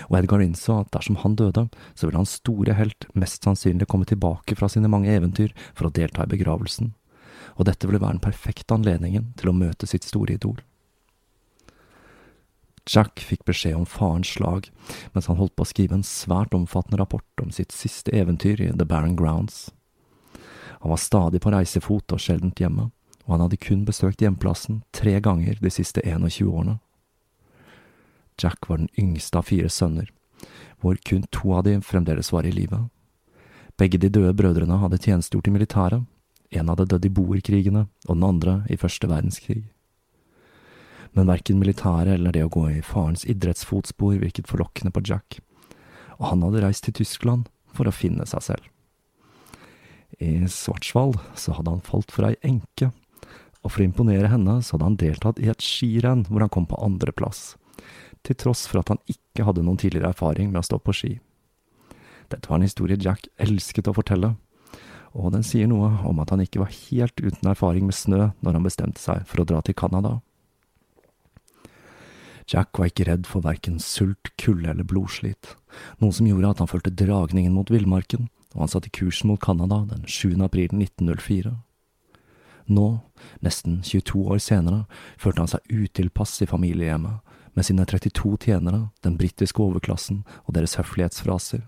og 0.09 0.19
Edgar 0.19 0.41
innså 0.41 0.79
at 0.81 0.91
dersom 0.93 1.19
han 1.21 1.37
døde, 1.37 1.67
så 1.93 2.07
ville 2.07 2.21
hans 2.21 2.37
store 2.41 2.77
helt 2.77 3.09
mest 3.13 3.45
sannsynlig 3.45 3.89
komme 3.89 4.09
tilbake 4.09 4.57
fra 4.57 4.69
sine 4.71 4.89
mange 4.89 5.13
eventyr 5.13 5.53
for 5.73 5.89
å 5.89 5.93
delta 5.93 6.25
i 6.25 6.33
begravelsen, 6.33 6.93
og 7.57 7.69
dette 7.69 7.89
ville 7.89 8.01
være 8.01 8.17
den 8.17 8.25
perfekte 8.25 8.77
anledningen 8.77 9.33
til 9.37 9.51
å 9.51 9.57
møte 9.57 9.89
sitt 9.89 10.05
store 10.05 10.37
idol. 10.37 10.57
Jack 12.85 13.19
fikk 13.19 13.45
beskjed 13.45 13.75
om 13.75 13.85
farens 13.89 14.29
slag 14.35 14.69
mens 15.13 15.25
han 15.29 15.39
holdt 15.39 15.55
på 15.57 15.65
å 15.65 15.69
skrive 15.69 15.97
en 15.97 16.05
svært 16.05 16.53
omfattende 16.53 16.99
rapport 17.01 17.41
om 17.41 17.51
sitt 17.51 17.73
siste 17.73 18.13
eventyr 18.13 18.61
i 18.61 18.69
The 18.71 18.85
Barren 18.85 19.15
Grounds. 19.17 19.71
Han 20.85 20.93
var 20.93 21.01
stadig 21.01 21.41
på 21.41 21.49
reisefot 21.49 22.13
og 22.13 22.21
sjeldent 22.21 22.61
hjemme, 22.61 22.91
og 23.25 23.31
han 23.33 23.41
hadde 23.47 23.57
kun 23.57 23.85
besøkt 23.87 24.21
hjemplassen 24.21 24.83
tre 24.93 25.17
ganger 25.19 25.57
de 25.61 25.71
siste 25.73 26.03
21 26.05 26.45
årene. 26.45 26.77
Jack 28.37 28.69
var 28.69 28.83
den 28.83 28.91
yngste 28.99 29.39
av 29.39 29.47
fire 29.49 29.71
sønner, 29.71 30.11
hvor 30.77 30.99
kun 31.09 31.25
to 31.33 31.55
av 31.57 31.63
dem 31.65 31.81
fremdeles 31.81 32.29
var 32.35 32.45
i 32.45 32.53
live. 32.53 32.83
Begge 33.79 33.97
de 33.97 34.11
døde 34.13 34.35
brødrene 34.37 34.77
hadde 34.77 35.01
tjenestegjort 35.01 35.47
i 35.49 35.55
militæret, 35.55 36.03
en 36.51 36.69
hadde 36.69 36.85
dødd 36.91 37.07
i 37.07 37.15
boerkrigene 37.17 37.87
og 38.05 38.13
den 38.13 38.27
andre 38.27 38.59
i 38.69 38.77
første 38.77 39.09
verdenskrig. 39.09 39.63
Men 41.15 41.31
verken 41.31 41.61
militæret 41.61 42.17
eller 42.17 42.35
det 42.35 42.43
å 42.45 42.51
gå 42.51 42.67
i 42.73 42.83
farens 42.83 43.23
idrettsfotspor 43.29 44.19
virket 44.19 44.49
forlokkende 44.51 44.91
på 44.95 45.03
Jack, 45.07 45.39
og 46.19 46.29
han 46.31 46.43
hadde 46.43 46.63
reist 46.65 46.85
til 46.87 46.97
Tyskland 46.99 47.47
for 47.75 47.87
å 47.87 47.95
finne 47.95 48.27
seg 48.27 48.43
selv. 48.43 48.71
I 50.19 50.47
Svartsvall 50.51 51.15
så 51.35 51.55
hadde 51.57 51.73
han 51.75 51.83
falt 51.83 52.11
for 52.13 52.27
ei 52.27 52.35
enke, 52.45 52.91
og 53.63 53.71
for 53.71 53.81
å 53.81 53.87
imponere 53.87 54.29
henne 54.31 54.59
så 54.63 54.75
hadde 54.75 54.89
han 54.91 54.99
deltatt 55.01 55.39
i 55.41 55.49
et 55.51 55.63
skirenn 55.63 56.27
hvor 56.29 56.43
han 56.43 56.51
kom 56.53 56.67
på 56.69 56.79
andreplass 56.83 57.55
til 58.25 58.37
tross 58.39 58.65
for 58.69 58.81
at 58.81 58.91
han 58.93 59.01
ikke 59.11 59.45
hadde 59.47 59.63
noen 59.65 59.79
tidligere 59.81 60.11
erfaring 60.13 60.51
med 60.51 60.61
å 60.61 60.67
stå 60.67 60.79
på 60.81 60.95
ski. 60.95 61.13
Dette 62.31 62.49
var 62.49 62.59
en 62.59 62.65
historie 62.65 62.97
Jack 62.99 63.27
elsket 63.41 63.89
å 63.89 63.95
fortelle, 63.95 64.33
og 65.15 65.31
den 65.35 65.45
sier 65.47 65.69
noe 65.71 65.91
om 66.07 66.19
at 66.19 66.33
han 66.33 66.41
ikke 66.43 66.63
var 66.63 66.73
helt 66.73 67.21
uten 67.21 67.51
erfaring 67.51 67.85
med 67.87 67.95
snø 67.95 68.31
når 68.41 68.57
han 68.57 68.65
bestemte 68.65 69.01
seg 69.01 69.23
for 69.29 69.43
å 69.43 69.47
dra 69.47 69.61
til 69.63 69.77
Canada. 69.77 70.17
Jack 72.47 72.77
var 72.77 72.91
ikke 72.91 73.07
redd 73.09 73.25
for 73.25 73.45
verken 73.45 73.79
sult, 73.81 74.29
kulde 74.41 74.69
eller 74.69 74.85
blodslit, 74.85 75.55
noe 76.01 76.13
som 76.13 76.27
gjorde 76.29 76.51
at 76.53 76.61
han 76.61 76.69
følte 76.69 76.93
dragningen 76.93 77.55
mot 77.55 77.71
villmarken, 77.73 78.29
og 78.53 78.65
han 78.65 78.71
satte 78.71 78.93
kursen 78.93 79.31
mot 79.31 79.41
Canada 79.41 79.81
den 79.89 80.05
7. 80.05 80.37
april 80.45 80.69
1904. 80.77 81.55
Nå, 82.65 82.85
nesten 83.45 83.81
22 83.85 84.25
år 84.33 84.41
senere, 84.41 84.85
følte 85.21 85.43
han 85.43 85.51
seg 85.51 85.73
utilpass 85.73 86.37
i 86.41 86.49
familiehjemmet, 86.49 87.21
med 87.55 87.65
sine 87.65 87.85
32 87.87 88.35
tjenere, 88.45 88.89
den 89.05 89.15
britiske 89.17 89.61
overklassen 89.63 90.23
og 90.43 90.57
deres 90.57 90.75
høflighetsfraser. 90.75 91.63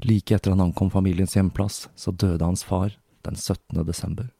Like 0.00 0.34
etter 0.34 0.54
han 0.54 0.64
ankom 0.64 0.88
familiens 0.90 1.36
hjemplass, 1.36 1.88
så 1.94 2.10
døde 2.10 2.44
hans 2.44 2.64
far 2.64 2.94
den 3.26 3.36
17. 3.36 3.84
desember. 3.84 4.30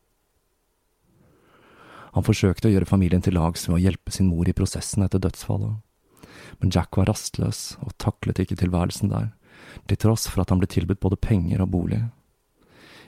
Han 2.16 2.26
forsøkte 2.26 2.68
å 2.68 2.72
gjøre 2.74 2.88
familien 2.88 3.22
til 3.22 3.36
lags 3.38 3.68
ved 3.68 3.76
å 3.78 3.82
hjelpe 3.82 4.14
sin 4.14 4.30
mor 4.30 4.48
i 4.48 4.54
prosessen 4.56 5.04
etter 5.06 5.22
dødsfallet, 5.22 5.78
men 6.60 6.72
Jack 6.74 6.96
var 6.98 7.10
rastløs 7.10 7.76
og 7.84 7.94
taklet 8.02 8.42
ikke 8.42 8.58
tilværelsen 8.58 9.12
der, 9.12 9.30
til 9.86 10.00
tross 10.02 10.26
for 10.28 10.42
at 10.42 10.50
han 10.50 10.62
ble 10.62 10.70
tilbudt 10.70 11.02
både 11.02 11.20
penger 11.20 11.62
og 11.62 11.70
bolig. 11.74 12.00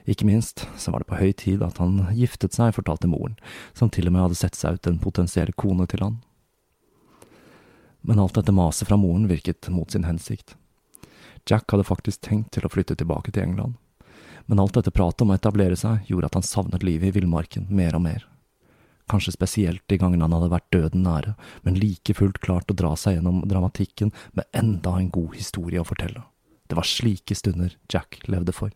Ikke 0.07 0.27
minst 0.27 0.65
så 0.79 0.91
var 0.91 1.03
det 1.03 1.11
på 1.11 1.19
høy 1.19 1.33
tid 1.39 1.63
at 1.63 1.79
han 1.83 1.99
giftet 2.15 2.55
seg, 2.55 2.75
fortalte 2.75 3.11
moren, 3.11 3.39
som 3.75 3.91
til 3.91 4.09
og 4.11 4.15
med 4.15 4.27
hadde 4.27 4.39
sett 4.39 4.59
seg 4.59 4.79
ut 4.79 4.91
en 4.91 5.03
potensiell 5.03 5.55
kone 5.55 5.87
til 5.91 6.07
han 6.07 6.21
men 8.03 8.19
alt 8.19 8.35
dette 8.35 8.53
maset 8.53 8.89
fra 8.89 8.97
moren 8.97 9.29
virket 9.29 9.69
mot 9.69 9.91
sin 9.91 10.05
hensikt. 10.05 10.57
Jack 11.49 11.71
hadde 11.71 11.87
faktisk 11.87 12.21
tenkt 12.21 12.53
til 12.55 12.67
å 12.67 12.71
flytte 12.71 12.97
tilbake 12.99 13.31
til 13.31 13.47
England, 13.47 13.79
men 14.47 14.61
alt 14.63 14.75
dette 14.75 14.95
pratet 14.95 15.23
om 15.23 15.31
å 15.31 15.39
etablere 15.39 15.79
seg 15.79 16.11
gjorde 16.11 16.31
at 16.31 16.39
han 16.39 16.47
savnet 16.47 16.83
livet 16.87 17.11
i 17.11 17.17
villmarken 17.19 17.69
mer 17.71 17.97
og 17.99 18.05
mer. 18.07 18.27
Kanskje 19.11 19.35
spesielt 19.35 19.83
de 19.91 19.99
gangene 19.99 20.25
han 20.25 20.35
hadde 20.37 20.53
vært 20.53 20.71
døden 20.75 21.03
nære, 21.07 21.35
men 21.67 21.81
like 21.81 22.15
fullt 22.17 22.39
klart 22.45 22.71
å 22.71 22.77
dra 22.79 22.93
seg 22.97 23.19
gjennom 23.19 23.43
dramatikken 23.49 24.13
med 24.33 24.47
enda 24.57 24.95
en 24.99 25.11
god 25.13 25.35
historie 25.37 25.83
å 25.83 25.89
fortelle. 25.89 26.23
Det 26.71 26.79
var 26.79 26.89
slike 26.89 27.35
stunder 27.37 27.75
Jack 27.93 28.23
levde 28.31 28.55
for. 28.57 28.71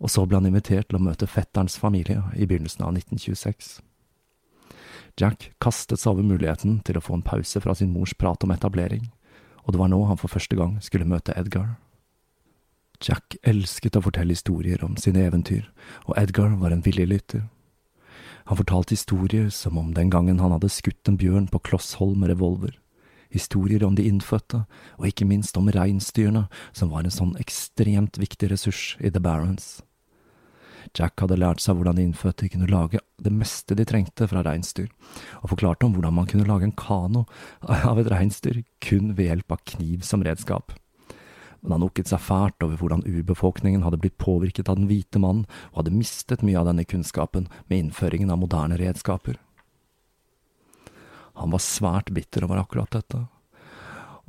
Og 0.00 0.10
så 0.10 0.24
ble 0.26 0.40
han 0.40 0.48
invitert 0.48 0.88
til 0.88 0.98
å 0.98 1.04
møte 1.04 1.28
fetterens 1.28 1.76
familie 1.78 2.24
i 2.34 2.48
begynnelsen 2.48 2.86
av 2.86 2.96
1926. 2.96 3.78
Jack 5.20 5.50
kastet 5.60 6.00
seg 6.00 6.14
over 6.14 6.24
muligheten 6.24 6.80
til 6.86 6.96
å 6.96 7.04
få 7.04 7.18
en 7.18 7.26
pause 7.26 7.60
fra 7.60 7.76
sin 7.76 7.92
mors 7.92 8.14
prat 8.16 8.42
om 8.46 8.54
etablering, 8.54 9.10
og 9.66 9.74
det 9.74 9.82
var 9.82 9.92
nå 9.92 10.00
han 10.08 10.18
for 10.18 10.32
første 10.32 10.56
gang 10.56 10.78
skulle 10.82 11.08
møte 11.08 11.36
Edgar. 11.36 11.76
Jack 13.00 13.36
elsket 13.46 13.96
å 13.96 14.04
fortelle 14.04 14.34
historier 14.34 14.82
om 14.84 14.96
sine 15.00 15.22
eventyr, 15.28 15.68
og 16.08 16.16
Edgar 16.20 16.56
var 16.60 16.72
en 16.72 16.84
villig 16.84 17.08
lytter. 17.08 17.46
Han 18.50 18.58
fortalte 18.58 18.96
historier 18.96 19.48
som 19.54 19.78
om 19.78 19.92
den 19.94 20.08
gangen 20.10 20.40
han 20.42 20.50
hadde 20.50 20.68
skutt 20.74 21.06
en 21.06 21.14
bjørn 21.20 21.44
på 21.46 21.60
klosshold 21.68 22.16
med 22.18 22.32
revolver, 22.32 22.72
historier 23.30 23.84
om 23.86 23.94
de 23.94 24.08
innfødte, 24.10 24.64
og 24.98 25.06
ikke 25.06 25.28
minst 25.30 25.54
om 25.54 25.70
reinsdyrene, 25.70 26.48
som 26.74 26.90
var 26.90 27.06
en 27.06 27.14
sånn 27.14 27.36
ekstremt 27.38 28.18
viktig 28.18 28.48
ressurs 28.50 28.96
i 28.98 29.12
The 29.14 29.22
Barons. 29.22 29.68
Jack 30.98 31.22
hadde 31.22 31.38
lært 31.38 31.62
seg 31.62 31.78
hvordan 31.78 32.00
de 32.00 32.08
innfødte 32.08 32.50
kunne 32.50 32.66
lage 32.72 32.98
det 33.22 33.30
meste 33.30 33.78
de 33.78 33.86
trengte 33.86 34.26
fra 34.26 34.42
reinsdyr, 34.42 34.90
og 35.44 35.54
forklarte 35.54 35.86
om 35.86 35.94
hvordan 35.94 36.18
man 36.18 36.26
kunne 36.26 36.50
lage 36.50 36.66
en 36.66 36.74
kano 36.74 37.28
av 37.62 38.02
et 38.02 38.10
reinsdyr 38.10 38.64
kun 38.82 39.14
ved 39.14 39.30
hjelp 39.30 39.54
av 39.54 39.62
kniv 39.76 40.02
som 40.10 40.26
redskap. 40.26 40.74
Men 41.60 41.76
han 41.76 41.84
okket 41.84 42.08
seg 42.08 42.22
fælt 42.24 42.64
over 42.64 42.80
hvordan 42.80 43.04
urbefolkningen 43.04 43.84
hadde 43.84 44.00
blitt 44.00 44.16
påvirket 44.22 44.70
av 44.70 44.78
den 44.78 44.88
hvite 44.88 45.20
mannen, 45.20 45.44
og 45.72 45.82
hadde 45.82 45.96
mistet 45.96 46.44
mye 46.46 46.58
av 46.60 46.70
denne 46.70 46.86
kunnskapen 46.88 47.50
med 47.68 47.84
innføringen 47.84 48.32
av 48.32 48.40
moderne 48.40 48.78
redskaper. 48.80 49.36
Han 51.40 51.52
var 51.52 51.62
svært 51.64 52.10
bitter 52.16 52.44
over 52.44 52.62
akkurat 52.62 52.92
dette, 52.96 53.26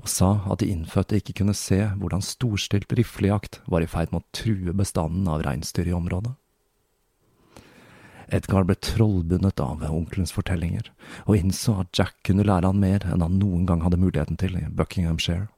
og 0.01 0.09
sa 0.09 0.33
at 0.51 0.61
de 0.61 0.69
innfødte 0.73 1.19
ikke 1.19 1.35
kunne 1.41 1.55
se 1.57 1.79
hvordan 1.99 2.23
storstilt 2.25 2.93
riflejakt 2.97 3.59
var 3.69 3.83
i 3.83 3.89
ferd 3.89 4.13
med 4.13 4.23
å 4.23 4.35
true 4.35 4.75
bestanden 4.75 5.27
av 5.29 5.43
reinsdyr 5.45 5.91
i 5.91 5.95
området. 5.95 6.33
Edgar 8.31 8.63
ble 8.63 8.77
trollbundet 8.79 9.59
av 9.59 9.83
onkelens 9.91 10.31
fortellinger, 10.31 10.87
og 11.27 11.35
innså 11.35 11.81
at 11.83 11.91
Jack 11.99 12.15
kunne 12.27 12.47
lære 12.47 12.69
han 12.71 12.79
mer 12.79 13.03
enn 13.03 13.23
han 13.23 13.39
noen 13.41 13.65
gang 13.67 13.83
hadde 13.83 13.99
muligheten 13.99 14.39
til 14.39 14.55
i 14.55 14.69
Buckinghamshire. 14.71 15.49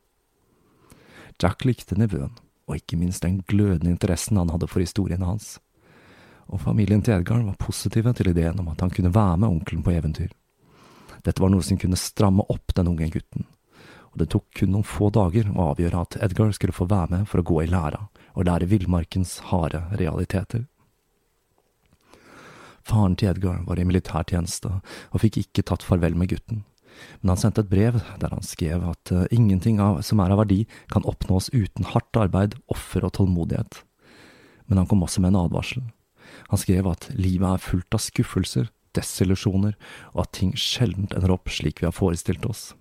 Jack 1.43 1.65
likte 1.67 1.97
nevøen, 1.99 2.31
og 2.69 2.77
ikke 2.79 2.95
minst 2.95 3.25
den 3.25 3.41
glødende 3.43 3.91
interessen 3.91 4.39
han 4.39 4.51
hadde 4.53 4.69
for 4.71 4.83
historiene 4.83 5.27
hans, 5.27 5.57
og 6.47 6.61
familien 6.63 7.01
til 7.03 7.17
Edgar 7.17 7.43
var 7.43 7.59
positive 7.59 8.13
til 8.15 8.29
ideen 8.31 8.59
om 8.61 8.69
at 8.71 8.83
han 8.83 8.91
kunne 8.93 9.13
være 9.15 9.37
med 9.41 9.49
onkelen 9.49 9.83
på 9.83 9.91
eventyr. 9.91 10.31
Dette 11.23 11.43
var 11.43 11.51
noe 11.51 11.63
som 11.63 11.79
kunne 11.79 11.99
stramme 11.99 12.45
opp 12.51 12.75
den 12.75 12.91
unge 12.91 13.09
gutten, 13.11 13.47
og 14.13 14.19
det 14.21 14.29
tok 14.31 14.45
kun 14.59 14.71
noen 14.75 14.87
få 14.87 15.09
dager 15.11 15.49
å 15.51 15.71
avgjøre 15.71 16.03
at 16.05 16.19
Edgar 16.23 16.51
skulle 16.55 16.75
få 16.75 16.87
være 16.87 17.17
med 17.17 17.29
for 17.31 17.41
å 17.41 17.47
gå 17.47 17.63
i 17.63 17.71
læra 17.71 18.05
og 18.33 18.47
lære 18.47 18.69
villmarkens 18.71 19.39
harde 19.49 19.83
realiteter. 19.99 20.67
Faren 22.83 23.15
til 23.15 23.31
Edgar 23.31 23.63
var 23.67 23.79
i 23.79 23.87
militærtjeneste 23.87 24.77
og 24.79 25.23
fikk 25.23 25.39
ikke 25.43 25.63
tatt 25.67 25.85
farvel 25.87 26.17
med 26.19 26.33
gutten, 26.33 26.63
men 27.21 27.33
han 27.33 27.39
sendte 27.41 27.63
et 27.63 27.71
brev 27.71 27.99
der 28.21 28.33
han 28.33 28.45
skrev 28.45 28.83
at 28.89 29.13
uh, 29.15 29.25
ingenting 29.33 29.79
av, 29.83 30.01
som 30.05 30.21
er 30.23 30.33
av 30.33 30.43
verdi, 30.43 30.63
kan 30.91 31.05
oppnås 31.09 31.49
uten 31.53 31.89
hardt 31.93 32.19
arbeid, 32.19 32.57
offer 32.71 33.05
og 33.05 33.15
tålmodighet. 33.17 33.81
Men 34.67 34.81
han 34.81 34.89
kom 34.89 35.03
også 35.05 35.23
med 35.23 35.33
en 35.33 35.41
advarsel. 35.45 35.83
Han 36.51 36.61
skrev 36.61 36.87
at 36.89 37.09
livet 37.15 37.49
er 37.49 37.63
fullt 37.63 37.97
av 37.97 38.03
skuffelser, 38.03 38.69
desillusjoner, 38.93 39.75
og 40.13 40.25
at 40.25 40.35
ting 40.37 40.53
sjelden 40.59 41.09
ender 41.09 41.33
opp 41.33 41.51
slik 41.51 41.81
vi 41.81 41.89
har 41.89 41.95
forestilt 41.95 42.45
oss. 42.47 42.71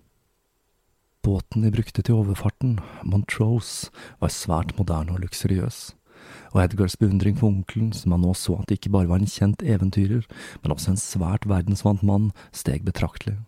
Båten 1.22 1.62
de 1.62 1.70
brukte 1.70 2.02
til 2.02 2.18
overfarten, 2.18 2.78
Montrose, 3.06 3.92
var 4.20 4.34
svært 4.34 4.74
moderne 4.78 5.14
og 5.14 5.22
luksuriøs 5.22 5.92
og 6.52 6.62
Edgars 6.62 6.96
beundring 6.96 7.38
for 7.38 7.50
onkelen, 7.50 7.92
som 7.96 8.14
han 8.14 8.24
nå 8.24 8.34
så 8.38 8.58
at 8.60 8.68
det 8.68 8.80
ikke 8.80 8.92
bare 8.96 9.10
var 9.10 9.22
en 9.22 9.30
kjent 9.30 9.62
eventyrer, 9.64 10.26
men 10.62 10.74
også 10.74 10.92
en 10.92 11.00
svært 11.00 11.48
verdensvant 11.48 12.04
mann, 12.06 12.30
steg 12.52 12.84
betraktelig. 12.86 13.38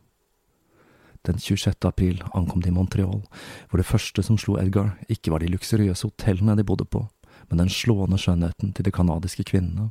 Den 1.25 1.39
26. 1.39 1.85
april 1.89 2.23
ankom 2.35 2.61
de 2.61 2.71
Montreal, 2.71 3.23
hvor 3.71 3.81
det 3.81 3.89
første 3.89 4.23
som 4.23 4.37
slo 4.41 4.59
Edgar, 4.61 4.99
ikke 5.09 5.33
var 5.33 5.41
de 5.41 5.49
luksuriøse 5.49 6.05
hotellene 6.05 6.57
de 6.59 6.67
bodde 6.69 6.85
på, 6.85 7.07
men 7.49 7.63
den 7.63 7.73
slående 7.73 8.19
skjønnheten 8.21 8.75
til 8.77 8.85
de 8.85 8.93
canadiske 8.93 9.47
kvinnene. 9.49 9.91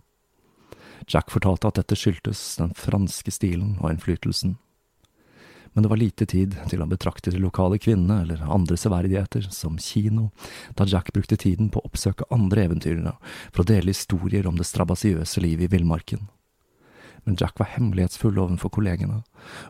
Jack 1.10 1.34
fortalte 1.34 1.68
at 1.68 1.80
dette 1.82 1.98
skyldtes 1.98 2.42
den 2.60 2.76
franske 2.78 3.34
stilen 3.34 3.80
og 3.82 3.90
innflytelsen. 3.92 4.60
Men 5.74 5.84
det 5.84 5.90
var 5.90 5.98
lite 5.98 6.26
tid 6.30 6.54
til 6.70 6.84
å 6.86 6.88
betrakte 6.88 7.34
de 7.34 7.42
lokale 7.42 7.80
kvinnene 7.82 8.20
eller 8.22 8.46
andre 8.46 8.78
severdigheter, 8.78 9.50
som 9.50 9.80
kino, 9.82 10.30
da 10.78 10.86
Jack 10.86 11.10
brukte 11.16 11.40
tiden 11.42 11.72
på 11.74 11.82
å 11.82 11.90
oppsøke 11.90 12.30
andre 12.30 12.68
eventyrere 12.68 13.16
for 13.50 13.64
å 13.64 13.70
dele 13.74 13.90
historier 13.90 14.46
om 14.46 14.60
det 14.60 14.70
strabasiøse 14.70 15.42
livet 15.42 15.66
i 15.66 15.74
villmarken. 15.74 16.28
Men 17.24 17.38
Jack 17.40 17.60
var 17.60 17.72
hemmelighetsfull 17.76 18.40
overfor 18.40 18.74
kollegene, 18.78 19.22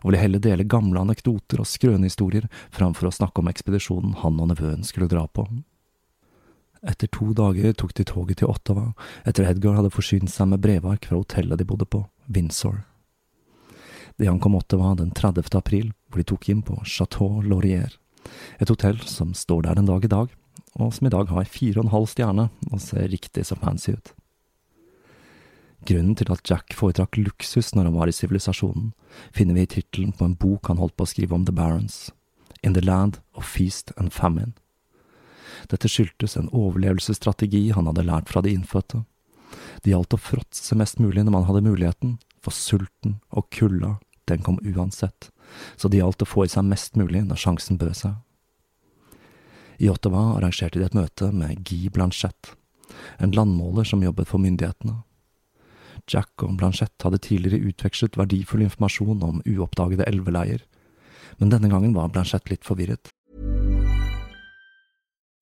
og 0.01 0.07
ville 0.09 0.21
heller 0.21 0.41
dele 0.41 0.65
gamle 0.65 1.03
anekdoter 1.03 1.61
og 1.61 1.69
skrønehistorier 1.69 2.47
framfor 2.73 3.09
å 3.09 3.13
snakke 3.13 3.43
om 3.43 3.51
ekspedisjonen 3.51 4.17
han 4.23 4.39
og 4.41 4.49
nevøen 4.53 4.85
skulle 4.87 5.09
dra 5.11 5.27
på. 5.27 5.45
Etter 6.83 7.07
to 7.07 7.29
dager 7.37 7.75
tok 7.79 7.93
de 7.95 8.03
toget 8.03 8.41
til 8.41 8.49
Ottawa, 8.51 8.89
etter 9.23 9.47
Edgar 9.47 9.77
hadde 9.77 9.93
forsynt 9.93 10.33
seg 10.33 10.49
med 10.51 10.63
brevark 10.65 11.07
fra 11.07 11.21
hotellet 11.21 11.61
de 11.61 11.67
bodde 11.67 11.87
på, 11.87 12.03
Windsor. 12.27 12.81
De 14.19 14.27
ankom 14.29 14.57
Ottawa 14.57 14.93
den 14.99 15.13
30. 15.15 15.47
april, 15.57 15.93
hvor 16.09 16.19
de 16.19 16.27
tok 16.27 16.49
inn 16.51 16.65
på 16.65 16.75
Chateau 16.85 17.41
Laurier, 17.45 17.95
et 18.59 18.69
hotell 18.69 18.99
som 19.07 19.33
står 19.37 19.63
der 19.67 19.79
en 19.79 19.87
dag 19.87 20.03
i 20.05 20.11
dag, 20.11 20.33
og 20.79 20.91
som 20.95 21.07
i 21.07 21.13
dag 21.13 21.29
har 21.29 21.49
fire 21.49 21.79
og 21.79 21.87
en 21.87 21.93
halv 21.93 22.09
stjerne 22.11 22.49
og 22.71 22.81
ser 22.81 23.09
riktig 23.11 23.45
så 23.47 23.57
fancy 23.59 23.93
ut. 23.93 24.13
Grunnen 25.83 26.15
til 26.15 26.31
at 26.31 26.47
Jack 26.47 26.71
foretrakk 26.79 27.17
luksus 27.19 27.73
når 27.75 27.89
han 27.89 27.95
var 27.97 28.07
i 28.07 28.15
sivilisasjonen, 28.15 28.93
finner 29.35 29.57
vi 29.57 29.65
i 29.65 29.71
tittelen 29.75 30.13
på 30.15 30.25
en 30.25 30.37
bok 30.39 30.69
han 30.71 30.79
holdt 30.79 30.95
på 30.95 31.03
å 31.03 31.11
skrive 31.11 31.35
om 31.35 31.43
The 31.45 31.55
Barons, 31.55 32.11
In 32.63 32.75
the 32.77 32.83
Land 32.83 33.19
of 33.35 33.49
Feast 33.49 33.91
and 33.97 34.13
Famine. 34.15 34.53
Dette 35.67 35.91
skyldtes 35.91 36.37
en 36.39 36.49
overlevelsesstrategi 36.55 37.69
han 37.75 37.89
hadde 37.91 38.07
lært 38.07 38.31
fra 38.31 38.41
de 38.43 38.55
innfødte. 38.55 39.03
Det 39.83 39.91
gjaldt 39.91 40.15
å 40.15 40.21
fråtse 40.21 40.75
mest 40.79 41.03
mulig 41.03 41.25
når 41.25 41.35
man 41.35 41.47
hadde 41.49 41.65
muligheten, 41.67 42.17
for 42.43 42.55
sulten 42.55 43.19
og 43.31 43.49
kulda, 43.51 43.97
den 44.31 44.43
kom 44.43 44.59
uansett, 44.63 45.31
så 45.75 45.91
det 45.91 45.99
gjaldt 45.99 46.23
å 46.23 46.27
få 46.27 46.45
i 46.47 46.51
seg 46.51 46.67
mest 46.67 46.95
mulig 46.99 47.25
når 47.27 47.43
sjansen 47.43 47.79
bød 47.79 47.95
seg. 47.99 48.19
I 49.83 49.89
Ottawa 49.91 50.37
arrangerte 50.37 50.79
de 50.79 50.87
et 50.87 50.95
møte 50.95 51.31
med 51.35 51.63
Guy 51.67 51.89
Blanchette, 51.91 52.55
en 53.19 53.35
landmåler 53.35 53.87
som 53.87 54.03
jobbet 54.03 54.29
for 54.29 54.39
myndighetene. 54.39 55.01
Jack 56.09 56.43
og 56.43 56.57
Blanchette 56.59 57.07
hadde 57.07 57.21
tidligere 57.23 57.71
utvekslet 57.71 58.17
verdifull 58.19 58.65
informasjon 58.65 59.23
om 59.23 59.41
uoppdagede 59.47 60.07
elveleier, 60.09 60.63
men 61.39 61.51
denne 61.53 61.71
gangen 61.71 61.95
var 61.95 62.11
Blanchette 62.13 62.51
litt 62.51 62.67
forvirret. 62.67 63.13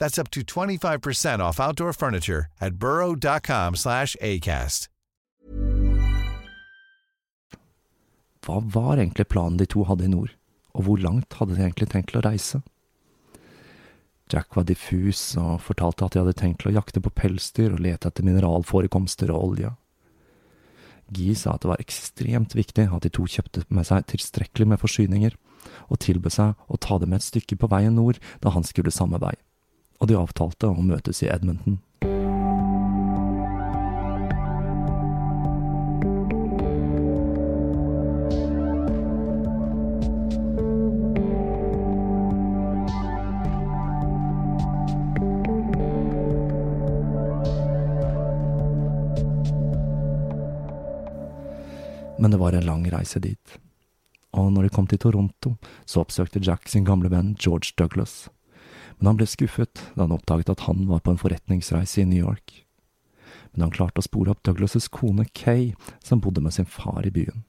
That's 0.00 0.18
up 0.18 0.30
to 0.30 0.40
25% 0.40 1.40
off 1.40 1.60
outdoor 1.60 1.92
furniture 1.92 2.46
at 2.60 2.74
burrow.com 2.74 3.76
slash 3.76 4.16
ACAST. 4.20 4.88
Hva 8.40 8.62
var 8.64 8.96
egentlig 8.96 9.28
planen 9.28 9.58
de 9.60 9.66
to 9.68 9.84
hadde 9.84 10.06
i 10.06 10.08
nord, 10.08 10.32
og 10.72 10.86
hvor 10.86 11.00
langt 11.04 11.36
hadde 11.36 11.58
de 11.58 11.66
egentlig 11.66 11.90
tenkt 11.92 12.14
å 12.16 12.22
reise? 12.24 12.62
Jack 14.32 14.56
var 14.56 14.64
diffus 14.64 15.34
og 15.36 15.60
fortalte 15.66 16.06
at 16.06 16.14
de 16.14 16.22
hadde 16.22 16.38
tenkt 16.38 16.64
å 16.64 16.72
jakte 16.72 17.02
på 17.04 17.12
pelsdyr 17.12 17.74
og 17.74 17.82
lete 17.84 18.08
etter 18.08 18.24
mineralforekomster 18.24 19.34
og 19.34 19.50
olje. 19.50 19.74
Guy 21.12 21.34
sa 21.36 21.58
at 21.58 21.66
det 21.66 21.72
var 21.74 21.82
ekstremt 21.82 22.56
viktig 22.56 22.86
at 22.88 23.04
de 23.04 23.12
to 23.12 23.26
kjøpte 23.28 23.66
med 23.68 23.84
seg 23.90 24.08
tilstrekkelig 24.14 24.70
med 24.72 24.80
forsyninger, 24.80 25.36
og 25.92 26.00
tilbød 26.00 26.32
seg 26.32 26.66
å 26.72 26.80
ta 26.80 26.96
dem 27.02 27.12
et 27.12 27.26
stykke 27.26 27.58
på 27.60 27.68
veien 27.68 27.98
nord 27.98 28.22
da 28.40 28.54
han 28.54 28.64
skulle 28.64 28.94
samme 28.94 29.20
vei, 29.20 29.34
og 30.00 30.08
de 30.08 30.16
avtalte 30.16 30.72
å 30.72 30.82
møtes 30.82 31.22
i 31.22 31.28
Edmonton. 31.30 31.78
Men 52.20 52.34
det 52.34 52.36
var 52.40 52.52
en 52.52 52.66
lang 52.66 52.82
reise 52.92 53.20
dit. 53.20 53.54
Og 54.36 54.50
når 54.52 54.66
de 54.66 54.72
kom 54.74 54.86
til 54.86 55.00
Toronto, 55.00 55.54
så 55.88 56.02
oppsøkte 56.04 56.42
Jack 56.44 56.68
sin 56.68 56.84
gamle 56.84 57.08
venn 57.08 57.32
George 57.40 57.72
Douglas. 57.80 58.28
Men 59.00 59.14
han 59.14 59.20
ble 59.20 59.26
skuffet 59.28 59.80
da 59.96 60.04
han 60.04 60.12
oppdaget 60.12 60.52
at 60.52 60.66
han 60.68 60.84
var 60.90 61.00
på 61.00 61.14
en 61.14 61.20
forretningsreise 61.20 62.02
i 62.02 62.08
New 62.08 62.20
York. 62.20 62.66
Men 63.52 63.66
han 63.66 63.72
klarte 63.74 64.02
å 64.02 64.06
spore 64.06 64.34
opp 64.34 64.42
Douglas' 64.44 64.90
kone 64.92 65.24
Kay, 65.32 65.72
som 66.04 66.20
bodde 66.20 66.42
med 66.44 66.54
sin 66.54 66.68
far 66.68 67.06
i 67.08 67.12
byen. 67.14 67.46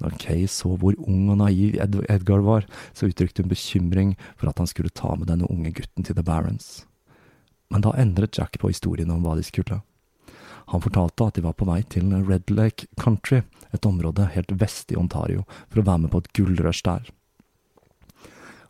Når 0.00 0.14
Kay 0.22 0.46
så 0.48 0.76
hvor 0.78 0.96
ung 1.10 1.28
og 1.28 1.40
naiv 1.42 1.76
Ed 1.82 1.98
Edgar 2.08 2.40
var, 2.46 2.64
så 2.96 3.10
uttrykte 3.10 3.44
hun 3.44 3.50
bekymring 3.50 4.14
for 4.38 4.48
at 4.48 4.62
han 4.62 4.70
skulle 4.70 4.94
ta 4.94 5.12
med 5.18 5.28
denne 5.28 5.48
unge 5.50 5.74
gutten 5.76 6.06
til 6.06 6.16
The 6.16 6.24
Barons. 6.24 6.86
Men 7.68 7.84
da 7.84 7.92
endret 7.98 8.38
Jack 8.38 8.56
på 8.62 8.70
historien 8.72 9.10
om 9.12 9.26
hva 9.26 9.36
de 9.36 9.44
skulle. 9.44 9.82
Han 10.72 10.84
fortalte 10.84 11.26
at 11.26 11.36
de 11.36 11.44
var 11.44 11.56
på 11.58 11.68
vei 11.68 11.82
til 11.90 12.08
Red 12.28 12.52
Lake 12.52 12.88
Country, 13.00 13.42
et 13.72 13.86
område 13.88 14.30
helt 14.32 14.52
vest 14.60 14.92
i 14.92 14.98
Ontario, 15.00 15.44
for 15.68 15.82
å 15.82 15.88
være 15.90 16.06
med 16.06 16.12
på 16.14 16.22
et 16.22 16.32
gullrush 16.36 16.84
der. 16.86 17.10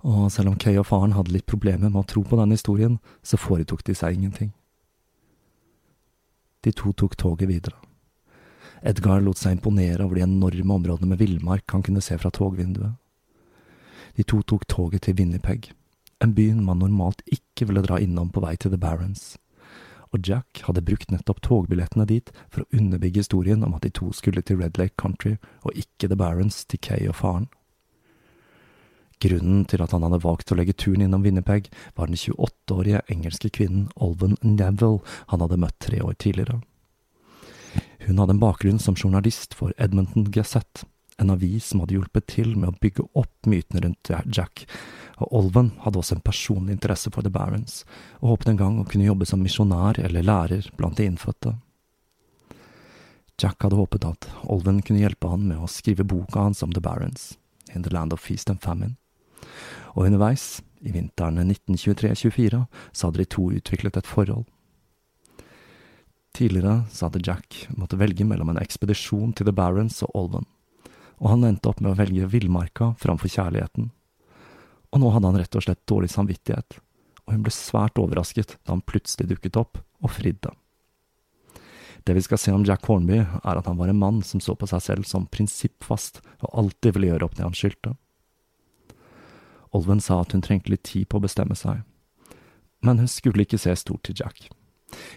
Og 0.06 0.28
selv 0.30 0.52
om 0.52 0.58
Kay 0.60 0.78
og 0.78 0.86
faren 0.90 1.16
hadde 1.16 1.32
litt 1.34 1.48
problemer 1.48 1.90
med 1.90 2.02
å 2.02 2.06
tro 2.06 2.22
på 2.22 2.38
denne 2.38 2.54
historien, 2.54 2.98
så 3.22 3.38
foretok 3.40 3.82
de 3.86 3.96
seg 3.98 4.14
ingenting. 4.14 4.52
De 6.62 6.72
to 6.74 6.92
tok 6.92 7.16
toget 7.18 7.50
videre. 7.50 7.74
Edgar 8.86 9.22
lot 9.22 9.40
seg 9.40 9.56
imponere 9.56 10.04
over 10.04 10.18
de 10.18 10.26
enorme 10.26 10.76
områdene 10.76 11.12
med 11.14 11.22
villmark 11.22 11.66
han 11.74 11.82
kunne 11.82 12.02
se 12.04 12.18
fra 12.18 12.30
togvinduet. 12.30 12.94
De 14.14 14.26
to 14.26 14.42
tok 14.42 14.66
toget 14.70 15.06
til 15.06 15.18
Winnipeg, 15.18 15.72
en 16.22 16.34
by 16.34 16.52
man 16.58 16.80
normalt 16.82 17.22
ikke 17.26 17.68
ville 17.68 17.82
dra 17.86 17.98
innom 18.02 18.30
på 18.34 18.42
vei 18.42 18.56
til 18.58 18.74
The 18.74 18.80
Barons 18.82 19.36
og 20.12 20.24
Jack 20.24 20.62
hadde 20.66 20.84
brukt 20.84 21.10
nettopp 21.12 21.40
togbillettene 21.44 22.06
dit 22.08 22.30
for 22.48 22.64
å 22.64 22.78
underbygge 22.78 23.22
historien 23.22 23.64
om 23.64 23.74
at 23.76 23.84
de 23.84 23.92
to 23.94 24.10
skulle 24.16 24.42
til 24.42 24.60
Red 24.62 24.80
Lake 24.80 24.96
Country, 25.00 25.36
og 25.64 25.76
ikke 25.76 26.08
The 26.08 26.16
Barons 26.16 26.64
til 26.64 26.80
Kay 26.82 27.08
og 27.10 27.18
faren. 27.20 27.48
Grunnen 29.18 29.64
til 29.66 29.82
at 29.82 29.94
han 29.94 30.04
hadde 30.06 30.20
valgt 30.22 30.52
å 30.52 30.58
legge 30.58 30.76
turen 30.78 31.02
innom 31.02 31.24
Winnipeg, 31.26 31.70
var 31.98 32.10
den 32.10 32.18
28-årige 32.18 33.02
engelske 33.10 33.50
kvinnen 33.50 33.88
Olven 33.96 34.36
Neville 34.42 35.02
han 35.32 35.42
hadde 35.42 35.58
møtt 35.58 35.78
tre 35.82 36.02
år 36.04 36.14
tidligere. 36.22 36.60
Hun 38.06 38.22
hadde 38.22 38.36
en 38.36 38.42
bakgrunn 38.42 38.78
som 38.78 38.96
journalist 38.96 39.56
for 39.58 39.74
Edmonton 39.76 40.30
Gazette, 40.32 40.86
en 41.18 41.32
avis 41.34 41.66
som 41.66 41.82
hadde 41.82 41.96
hjulpet 41.96 42.28
til 42.30 42.54
med 42.54 42.70
å 42.70 42.78
bygge 42.80 43.08
opp 43.18 43.48
mytene 43.50 43.82
rundt 43.82 44.10
Jack, 44.30 44.68
og 45.18 45.32
Olven 45.34 45.72
hadde 45.82 45.98
også 45.98 46.14
en 46.16 46.22
personlig 46.22 46.76
interesse 46.76 47.10
for 47.10 47.26
The 47.26 47.32
Barons, 47.34 47.82
og 48.22 48.36
håpet 48.36 48.52
en 48.52 48.60
gang 48.60 48.78
å 48.78 48.86
kunne 48.86 49.08
jobbe 49.08 49.26
som 49.26 49.42
misjonær 49.42 49.98
eller 49.98 50.26
lærer 50.26 50.70
blant 50.78 51.00
de 51.00 51.08
innfødte. 51.10 51.56
Jack 53.38 53.66
hadde 53.66 53.78
håpet 53.78 54.06
at 54.06 54.30
Olven 54.50 54.80
kunne 54.82 55.02
hjelpe 55.02 55.30
han 55.30 55.44
med 55.50 55.58
å 55.62 55.70
skrive 55.70 56.06
boka 56.06 56.46
hans 56.46 56.62
om 56.62 56.72
The 56.74 56.82
Barons, 56.82 57.36
In 57.74 57.82
the 57.82 57.90
Land 57.90 58.14
of 58.14 58.22
Feast 58.22 58.50
and 58.50 58.62
Famine, 58.62 58.96
og 59.94 60.06
underveis, 60.06 60.60
i 60.80 60.92
vinteren 60.94 61.40
1923–24, 61.42 62.60
så 62.92 63.08
hadde 63.08 63.22
de 63.22 63.28
to 63.34 63.48
utviklet 63.58 63.98
et 63.98 64.06
forhold. 64.06 64.46
Tidligere 66.38 66.84
så 66.94 67.08
hadde 67.08 67.24
Jack 67.26 67.64
måttet 67.74 67.98
velge 67.98 68.26
mellom 68.28 68.52
en 68.52 68.60
ekspedisjon 68.60 69.32
til 69.34 69.48
The 69.48 69.54
Barons 69.54 70.02
og 70.06 70.14
Olven, 70.14 70.46
og 71.18 71.32
han 71.32 71.48
endte 71.48 71.70
opp 71.70 71.80
med 71.82 71.94
å 71.94 71.98
velge 71.98 72.28
villmarka 72.30 72.92
framfor 73.00 73.32
kjærligheten. 73.32 73.90
Og 74.94 75.02
nå 75.02 75.10
hadde 75.12 75.32
han 75.32 75.40
rett 75.40 75.58
og 75.58 75.66
slett 75.66 75.82
dårlig 75.90 76.12
samvittighet, 76.12 76.78
og 77.26 77.34
hun 77.34 77.42
ble 77.44 77.52
svært 77.52 77.98
overrasket 77.98 78.54
da 78.62 78.76
han 78.76 78.86
plutselig 78.86 79.32
dukket 79.32 79.58
opp 79.58 79.82
og 79.98 80.14
fridde. 80.14 80.54
Det 82.06 82.14
vi 82.14 82.22
skal 82.24 82.38
se 82.40 82.54
om 82.54 82.62
Jack 82.64 82.86
Hornby, 82.88 83.18
er 83.18 83.58
at 83.58 83.66
han 83.66 83.76
var 83.76 83.90
en 83.90 83.98
mann 83.98 84.22
som 84.24 84.40
så 84.40 84.54
på 84.56 84.68
seg 84.70 84.84
selv 84.84 85.08
som 85.08 85.26
prinsippfast 85.28 86.22
og 86.38 86.54
alltid 86.62 86.94
ville 86.94 87.10
gjøre 87.10 87.26
opp 87.26 87.34
det 87.36 87.44
han 87.44 87.56
skyldte. 87.56 87.98
Olven 89.76 90.00
sa 90.00 90.20
at 90.22 90.32
hun 90.32 90.44
trengte 90.44 90.72
litt 90.72 90.86
tid 90.88 91.08
på 91.08 91.18
å 91.18 91.24
bestemme 91.24 91.56
seg, 91.58 91.82
men 92.84 93.02
hun 93.02 93.10
skulle 93.10 93.44
ikke 93.44 93.60
se 93.60 93.74
stort 93.76 94.06
til 94.06 94.16
Jack. 94.20 94.48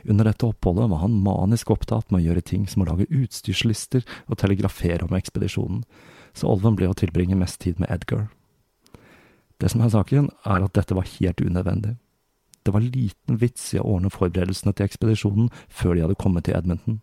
Under 0.04 0.28
dette 0.28 0.48
oppholdet 0.48 0.90
var 0.92 1.04
han 1.04 1.22
manisk 1.24 1.72
opptatt 1.72 2.10
med 2.12 2.22
å 2.22 2.26
gjøre 2.26 2.44
ting 2.44 2.68
som 2.68 2.84
å 2.84 2.90
lage 2.90 3.08
utstyrslister 3.08 4.04
og 4.28 4.40
telegrafere 4.42 5.06
om 5.08 5.16
ekspedisjonen, 5.16 5.84
så 6.36 6.50
Olven 6.52 6.76
ble 6.80 6.90
å 6.90 6.98
tilbringe 6.98 7.38
mest 7.40 7.62
tid 7.64 7.80
med 7.80 7.92
Edgar. 7.92 8.30
Det 9.62 9.70
som 9.72 9.84
er 9.86 9.94
saken, 9.94 10.32
er 10.48 10.66
at 10.66 10.74
dette 10.76 10.98
var 10.98 11.08
helt 11.20 11.42
unødvendig. 11.44 11.96
Det 12.66 12.74
var 12.74 12.84
liten 12.86 13.38
vits 13.42 13.72
i 13.74 13.80
å 13.82 13.86
ordne 13.96 14.12
forberedelsene 14.14 14.74
til 14.74 14.88
ekspedisjonen 14.88 15.50
før 15.70 15.96
de 15.96 16.04
hadde 16.06 16.20
kommet 16.22 16.46
til 16.46 16.58
Edmonton, 16.58 17.00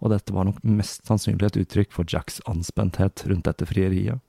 og 0.00 0.12
dette 0.12 0.34
var 0.36 0.48
nok 0.48 0.62
mest 0.64 1.04
sannsynlig 1.08 1.50
et 1.50 1.58
uttrykk 1.64 1.92
for 1.96 2.08
Jacks 2.08 2.40
anspenthet 2.50 3.24
rundt 3.28 3.48
dette 3.48 3.68
frieriet. 3.68 4.20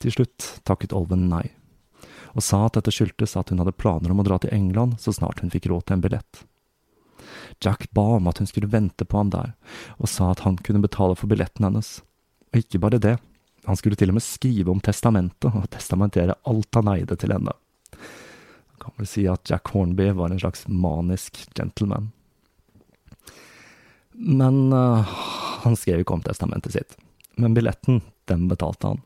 Til 0.00 0.14
slutt 0.14 0.46
takket 0.64 0.96
Olven 0.96 1.28
nei 1.28 1.46
og 2.34 2.44
sa 2.44 2.64
at 2.66 2.76
dette 2.78 2.92
skyldtes 2.94 3.36
at 3.38 3.50
hun 3.50 3.62
hadde 3.62 3.76
planer 3.76 4.12
om 4.12 4.22
å 4.22 4.26
dra 4.26 4.38
til 4.40 4.52
England 4.54 4.98
så 5.02 5.14
snart 5.14 5.42
hun 5.42 5.52
fikk 5.52 5.70
råd 5.70 5.86
til 5.86 5.96
en 5.96 6.04
billett. 6.04 6.44
Jack 7.62 7.88
ba 7.96 8.06
om 8.16 8.28
at 8.30 8.38
hun 8.40 8.48
skulle 8.48 8.70
vente 8.70 9.04
på 9.04 9.18
ham 9.18 9.32
der, 9.32 9.52
og 9.98 10.08
sa 10.08 10.30
at 10.32 10.44
han 10.46 10.58
kunne 10.64 10.82
betale 10.82 11.16
for 11.18 11.30
billetten 11.30 11.66
hennes. 11.66 11.98
Og 12.50 12.62
ikke 12.62 12.80
bare 12.82 13.02
det, 13.02 13.16
han 13.66 13.76
skulle 13.76 13.98
til 13.98 14.12
og 14.12 14.16
med 14.16 14.24
skrive 14.24 14.72
om 14.72 14.80
testamentet 14.82 15.50
og 15.50 15.68
testamentere 15.74 16.38
alt 16.48 16.78
han 16.78 16.92
eide 16.94 17.18
til 17.20 17.34
henne. 17.34 17.52
Man 18.70 18.80
kan 18.80 18.96
vel 18.96 19.10
si 19.10 19.26
at 19.28 19.50
Jack 19.50 19.74
Hornby 19.74 20.08
var 20.16 20.32
en 20.32 20.40
slags 20.40 20.64
manisk 20.68 21.42
gentleman. 21.58 22.08
Men 24.14 24.72
uh, 24.72 25.04
han 25.66 25.76
skrev 25.76 26.02
ikke 26.02 26.16
om 26.16 26.24
testamentet 26.24 26.74
sitt. 26.76 26.96
Men 27.40 27.54
billetten, 27.56 28.00
den 28.28 28.48
betalte 28.48 28.94
han 28.94 29.04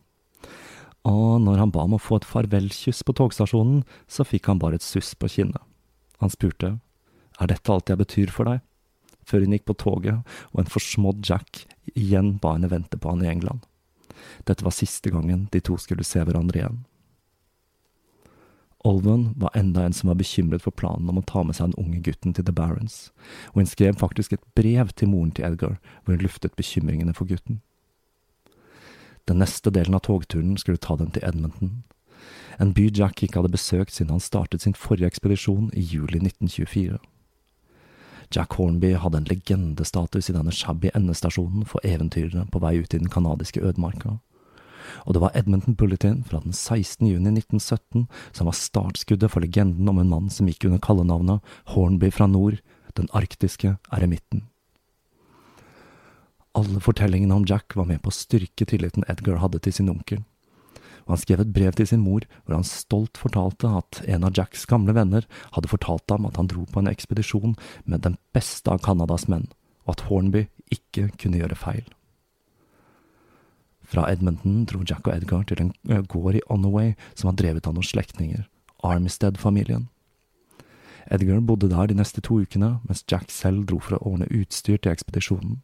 og 1.05 1.43
når 1.45 1.61
han 1.61 1.73
ba 1.73 1.85
om 1.85 1.97
å 1.99 2.01
få 2.01 2.21
et 2.21 2.29
farvelkyss 2.29 3.03
på 3.05 3.15
togstasjonen, 3.19 3.83
så 4.09 4.25
fikk 4.25 4.49
han 4.49 4.61
bare 4.63 4.81
et 4.81 4.87
suss 4.87 5.13
på 5.19 5.29
kinnet. 5.29 5.61
Han 6.23 6.33
spurte, 6.33 6.79
er 7.41 7.51
dette 7.51 7.73
alt 7.73 7.91
jeg 7.91 8.01
betyr 8.01 8.33
for 8.33 8.49
deg? 8.49 8.63
Før 9.29 9.45
hun 9.45 9.55
gikk 9.57 9.67
på 9.69 9.77
toget, 9.81 10.35
og 10.53 10.63
en 10.63 10.73
forsmådd 10.73 11.25
Jack 11.29 11.65
igjen 11.93 12.37
ba 12.41 12.55
henne 12.57 12.71
vente 12.73 13.01
på 13.01 13.13
han 13.13 13.25
i 13.25 13.31
England. 13.31 13.65
Dette 14.49 14.65
var 14.65 14.77
siste 14.77 15.13
gangen 15.13 15.49
de 15.53 15.61
to 15.65 15.77
skulle 15.81 16.07
se 16.07 16.23
hverandre 16.25 16.61
igjen. 16.61 16.83
Olven 18.85 19.31
var 19.41 19.55
enda 19.57 19.87
en 19.87 19.97
som 19.97 20.11
var 20.11 20.19
bekymret 20.21 20.61
for 20.61 20.77
planen 20.77 21.09
om 21.09 21.19
å 21.21 21.25
ta 21.25 21.41
med 21.45 21.57
seg 21.57 21.73
den 21.73 21.85
unge 21.87 22.03
gutten 22.05 22.35
til 22.37 22.45
The 22.45 22.53
Barons, 22.53 23.13
og 23.53 23.63
hun 23.63 23.71
skrev 23.71 23.97
faktisk 24.01 24.37
et 24.37 24.45
brev 24.57 24.93
til 24.93 25.09
moren 25.09 25.33
til 25.33 25.49
Edgar 25.49 25.79
hvor 26.05 26.13
hun 26.13 26.25
luftet 26.25 26.57
bekymringene 26.57 27.17
for 27.17 27.29
gutten. 27.29 27.63
Den 29.29 29.41
neste 29.41 29.71
delen 29.73 29.95
av 29.97 30.05
togturen 30.05 30.57
skulle 30.61 30.79
ta 30.79 30.97
dem 31.01 31.11
til 31.11 31.25
Edmonton, 31.25 31.83
en 32.59 32.73
by 32.75 32.89
Jack 32.95 33.23
ikke 33.23 33.41
hadde 33.41 33.55
besøkt 33.55 33.95
siden 33.95 34.15
han 34.15 34.23
startet 34.23 34.63
sin 34.63 34.77
forrige 34.79 35.11
ekspedisjon 35.11 35.71
i 35.75 35.83
juli 35.83 36.21
1924. 36.21 37.01
Jack 38.35 38.55
Hornby 38.59 38.95
hadde 38.99 39.21
en 39.21 39.29
legendestatus 39.29 40.31
i 40.31 40.37
denne 40.37 40.55
shabby 40.55 40.91
endestasjonen 40.95 41.67
for 41.69 41.85
eventyrere 41.87 42.47
på 42.51 42.63
vei 42.63 42.79
ut 42.81 42.95
i 42.95 43.01
den 43.01 43.11
canadiske 43.11 43.61
ødemarka. 43.63 44.19
Og 45.05 45.17
det 45.17 45.23
var 45.23 45.37
Edmonton 45.37 45.77
Bulletin 45.77 46.23
fra 46.25 46.41
den 46.45 46.53
16. 46.53 47.07
juni 47.09 47.35
1917 47.41 48.07
som 48.33 48.49
var 48.49 48.59
startskuddet 48.59 49.31
for 49.33 49.45
legenden 49.45 49.89
om 49.89 50.01
en 50.01 50.11
mann 50.11 50.33
som 50.33 50.49
gikk 50.49 50.69
under 50.69 50.83
kallenavnet 50.83 51.55
Hornby 51.75 52.11
fra 52.13 52.27
nord, 52.27 52.61
den 52.97 53.09
arktiske 53.13 53.77
eremitten. 53.93 54.49
Alle 56.55 56.79
fortellingene 56.81 57.35
om 57.35 57.47
Jack 57.49 57.75
var 57.75 57.89
med 57.89 58.03
på 58.03 58.13
å 58.13 58.15
styrke 58.15 58.67
tilliten 58.71 59.07
Edgar 59.11 59.41
hadde 59.43 59.59
til 59.65 59.75
sin 59.75 59.91
onkel. 59.91 60.21
Og 61.05 61.17
han 61.17 61.21
skrev 61.21 61.43
et 61.43 61.53
brev 61.53 61.75
til 61.77 61.89
sin 61.91 62.05
mor 62.05 62.25
hvor 62.45 62.55
han 62.55 62.67
stolt 62.69 63.19
fortalte 63.21 63.69
at 63.81 64.01
en 64.09 64.25
av 64.25 64.39
Jacks 64.39 64.63
gamle 64.71 64.95
venner 64.97 65.27
hadde 65.57 65.71
fortalt 65.73 66.15
ham 66.15 66.29
at 66.29 66.39
han 66.41 66.49
dro 66.49 66.63
på 66.71 66.81
en 66.81 66.89
ekspedisjon 66.89 67.59
med 67.85 68.07
den 68.07 68.17
beste 68.37 68.71
av 68.71 68.81
Canadas 68.87 69.27
menn, 69.29 69.49
og 69.85 69.97
at 69.97 70.07
Hornby 70.09 70.47
ikke 70.73 71.11
kunne 71.19 71.43
gjøre 71.43 71.59
feil. 71.59 71.85
Fra 73.85 74.07
Edmonton 74.09 74.63
dro 74.71 74.81
Jack 74.87 75.11
og 75.11 75.13
Edgar 75.19 75.45
til 75.51 75.61
en 75.67 76.07
gård 76.09 76.39
i 76.39 76.47
Onaway 76.49 76.95
som 77.13 77.29
var 77.29 77.37
drevet 77.43 77.67
av 77.69 77.77
noen 77.77 77.91
slektninger, 77.91 78.47
Armistead-familien. 78.87 79.91
Edgar 81.13 81.43
bodde 81.45 81.69
der 81.69 81.91
de 81.91 81.99
neste 81.99 82.23
to 82.25 82.39
ukene, 82.41 82.79
mens 82.89 83.05
Jack 83.11 83.29
selv 83.35 83.67
dro 83.69 83.83
for 83.83 83.99
å 83.99 84.15
ordne 84.15 84.31
utstyr 84.33 84.79
til 84.79 84.95
ekspedisjonen. 84.95 85.61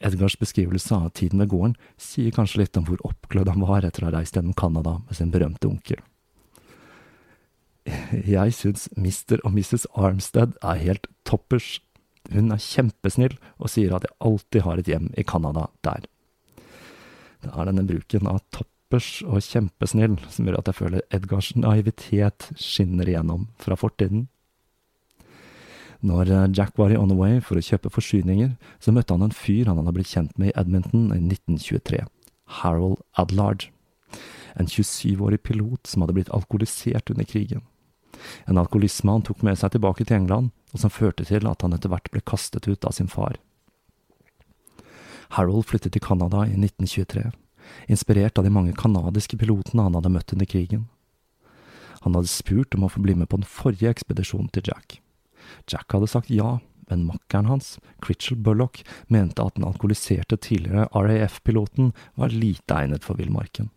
Edgars 0.00 0.36
beskrivelse 0.40 0.96
av 0.96 1.12
tiden 1.18 1.42
ved 1.42 1.52
gården 1.52 1.76
sier 2.00 2.34
kanskje 2.34 2.62
litt 2.62 2.78
om 2.80 2.86
hvor 2.88 3.02
oppglødd 3.06 3.52
han 3.52 3.64
var 3.64 3.86
etter 3.86 4.04
å 4.04 4.10
ha 4.10 4.16
reist 4.16 4.36
gjennom 4.36 4.56
Canada 4.58 4.98
med 5.04 5.18
sin 5.18 5.32
berømte 5.34 5.70
onkel. 5.70 6.02
Jeg 7.84 8.54
syns 8.56 8.88
Mr. 8.96 9.40
og 9.44 9.52
Mrs. 9.52 9.86
Armstead 9.92 10.56
er 10.64 10.80
helt 10.80 11.08
toppers. 11.28 11.78
Hun 12.32 12.52
er 12.54 12.62
kjempesnill 12.62 13.36
og 13.58 13.68
sier 13.72 13.92
at 13.92 14.06
jeg 14.06 14.16
alltid 14.24 14.64
har 14.64 14.80
et 14.80 14.88
hjem 14.88 15.10
i 15.20 15.24
Canada 15.28 15.66
der. 15.84 16.06
Det 17.44 17.52
er 17.52 17.68
denne 17.68 17.84
bruken 17.84 18.30
av 18.30 18.40
toppers 18.54 19.18
og 19.26 19.44
kjempesnill 19.44 20.16
som 20.32 20.48
gjør 20.48 20.62
at 20.62 20.70
jeg 20.70 20.78
føler 20.78 21.04
Edgars 21.12 21.50
naivitet 21.58 22.48
skinner 22.56 23.10
igjennom 23.10 23.50
fra 23.60 23.76
fortiden. 23.76 24.30
Når 26.04 26.30
eh, 26.30 26.48
Jack 26.52 26.76
var 26.78 26.92
i 26.92 26.98
On 27.00 27.08
the 27.08 27.16
Way 27.16 27.40
for 27.40 27.56
å 27.56 27.64
kjøpe 27.64 27.92
forsyninger, 27.92 28.54
så 28.82 28.92
møtte 28.92 29.16
han 29.16 29.24
en 29.24 29.34
fyr 29.34 29.70
han 29.70 29.78
hadde 29.80 29.94
blitt 29.96 30.10
kjent 30.12 30.34
med 30.36 30.50
i 30.50 30.56
Edmonton 30.60 31.06
i 31.14 31.20
1923, 31.22 32.02
Harold 32.60 33.00
Adlard. 33.20 33.70
En 34.54 34.68
27-årig 34.68 35.40
pilot 35.42 35.88
som 35.88 36.04
hadde 36.04 36.16
blitt 36.18 36.32
alkoholisert 36.34 37.08
under 37.10 37.26
krigen. 37.26 37.64
En 38.46 38.60
alkoholisme 38.60 39.10
han 39.10 39.24
tok 39.26 39.40
med 39.42 39.58
seg 39.58 39.72
tilbake 39.74 40.04
til 40.04 40.18
England, 40.18 40.52
og 40.74 40.82
som 40.82 40.92
førte 40.92 41.24
til 41.26 41.48
at 41.48 41.64
han 41.64 41.74
etter 41.74 41.90
hvert 41.90 42.10
ble 42.12 42.22
kastet 42.22 42.68
ut 42.68 42.84
av 42.84 42.94
sin 42.96 43.08
far. 43.10 43.38
Harold 45.34 45.66
flyttet 45.70 45.96
til 45.96 46.04
Canada 46.04 46.44
i 46.44 46.54
1923, 46.58 47.30
inspirert 47.90 48.38
av 48.38 48.46
de 48.46 48.52
mange 48.52 48.76
canadiske 48.76 49.38
pilotene 49.40 49.88
han 49.88 49.96
hadde 49.96 50.12
møtt 50.12 50.36
under 50.36 50.50
krigen. 50.50 50.84
Han 52.04 52.14
hadde 52.18 52.30
spurt 52.30 52.76
om 52.76 52.84
å 52.84 52.92
få 52.92 53.00
bli 53.02 53.16
med 53.16 53.32
på 53.32 53.40
den 53.40 53.48
forrige 53.48 53.88
ekspedisjonen 53.96 54.52
til 54.52 54.68
Jack. 54.68 55.00
Jack 55.70 55.92
hadde 55.92 56.10
sagt 56.10 56.32
ja, 56.32 56.58
men 56.88 57.06
makkeren 57.06 57.46
hans, 57.46 57.78
Critchell 58.02 58.38
Bullock, 58.38 58.84
mente 59.06 59.42
at 59.42 59.54
den 59.54 59.64
alkoholiserte 59.64 60.36
tidligere 60.36 60.88
RAF-piloten 60.92 61.92
var 62.14 62.28
lite 62.28 62.74
egnet 62.74 63.04
for 63.04 63.18
villmarken. 63.18 63.70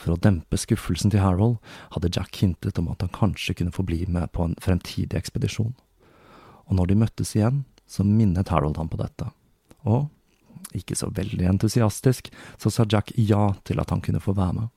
For 0.00 0.14
å 0.14 0.20
dempe 0.22 0.56
skuffelsen 0.56 1.12
til 1.12 1.20
Harold 1.20 1.58
hadde 1.94 2.12
Jack 2.16 2.40
hintet 2.40 2.78
om 2.80 2.88
at 2.92 3.04
han 3.04 3.12
kanskje 3.12 3.58
kunne 3.58 3.74
få 3.74 3.84
bli 3.86 4.06
med 4.08 4.32
på 4.32 4.46
en 4.46 4.56
fremtidig 4.62 5.18
ekspedisjon. 5.18 5.74
Og 6.70 6.78
når 6.78 6.90
de 6.90 7.00
møttes 7.02 7.34
igjen, 7.36 7.64
så 7.90 8.06
minnet 8.06 8.48
Harold 8.48 8.78
ham 8.80 8.88
på 8.88 9.00
dette. 9.00 9.28
Og, 9.84 10.08
ikke 10.76 10.96
så 10.96 11.10
veldig 11.12 11.46
entusiastisk, 11.50 12.30
så 12.56 12.72
sa 12.72 12.86
Jack 12.88 13.12
ja 13.18 13.50
til 13.68 13.82
at 13.82 13.92
han 13.92 14.00
kunne 14.04 14.22
få 14.22 14.32
være 14.38 14.56
med. 14.62 14.68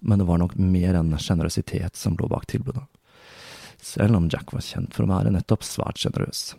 Men 0.00 0.22
det 0.22 0.28
var 0.30 0.38
nok 0.40 0.54
mer 0.56 0.96
enn 0.96 1.12
sjenerøsitet 1.18 1.98
som 1.98 2.16
lå 2.16 2.28
bak 2.30 2.46
tilbudet 2.48 2.86
selv 3.84 4.16
om 4.18 4.28
Jack 4.32 4.52
var 4.54 4.64
kjent 4.64 4.96
for 4.96 5.06
å 5.06 5.12
være 5.12 5.32
nettopp 5.34 5.64
svært 5.66 6.02
sjenerøs. 6.02 6.54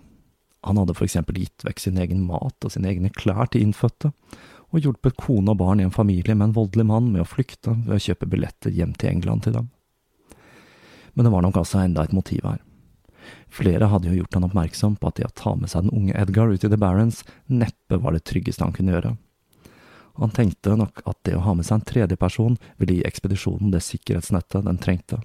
Han 0.68 0.78
hadde 0.78 0.94
for 0.98 1.08
eksempel 1.08 1.40
gitt 1.42 1.66
vekk 1.66 1.82
sin 1.82 2.00
egen 2.02 2.22
mat 2.28 2.66
og 2.66 2.74
sine 2.74 2.92
egne 2.92 3.10
klær 3.14 3.50
til 3.50 3.66
innfødte, 3.66 4.12
og 4.72 4.86
hjulpet 4.86 5.18
kone 5.20 5.52
og 5.52 5.60
barn 5.60 5.82
i 5.82 5.86
en 5.88 5.94
familie 5.94 6.36
med 6.36 6.50
en 6.50 6.58
voldelig 6.58 6.86
mann 6.88 7.10
med 7.12 7.24
å 7.24 7.28
flykte 7.28 7.74
ved 7.88 7.98
å 7.98 8.04
kjøpe 8.06 8.30
billetter 8.32 8.72
hjem 8.72 8.94
til 8.96 9.12
England 9.12 9.46
til 9.46 9.58
dem. 9.58 9.72
Men 11.14 11.28
det 11.28 11.34
var 11.34 11.44
nok 11.44 11.58
altså 11.60 11.82
enda 11.82 12.06
et 12.06 12.16
motiv 12.16 12.46
her. 12.48 12.62
Flere 13.52 13.90
hadde 13.92 14.08
jo 14.08 14.22
gjort 14.22 14.38
han 14.38 14.46
oppmerksom 14.48 14.96
på 15.00 15.10
at 15.10 15.18
det 15.20 15.28
å 15.28 15.36
ta 15.36 15.56
med 15.60 15.72
seg 15.72 15.86
den 15.86 15.98
unge 15.98 16.16
Edgar 16.18 16.54
ut 16.54 16.64
i 16.64 16.70
The 16.72 16.80
Barents 16.80 17.26
neppe 17.52 18.00
var 18.00 18.16
det 18.16 18.24
tryggeste 18.30 18.64
han 18.64 18.76
kunne 18.76 18.96
gjøre. 18.96 19.16
Han 20.22 20.34
tenkte 20.36 20.78
nok 20.80 21.04
at 21.08 21.20
det 21.28 21.36
å 21.38 21.44
ha 21.46 21.54
med 21.56 21.68
seg 21.68 21.80
en 21.80 21.88
tredjeperson 21.88 22.58
ville 22.80 23.00
gi 23.00 23.06
ekspedisjonen 23.08 23.72
det 23.74 23.84
sikkerhetsnettet 23.86 24.68
den 24.68 24.80
trengte. 24.82 25.22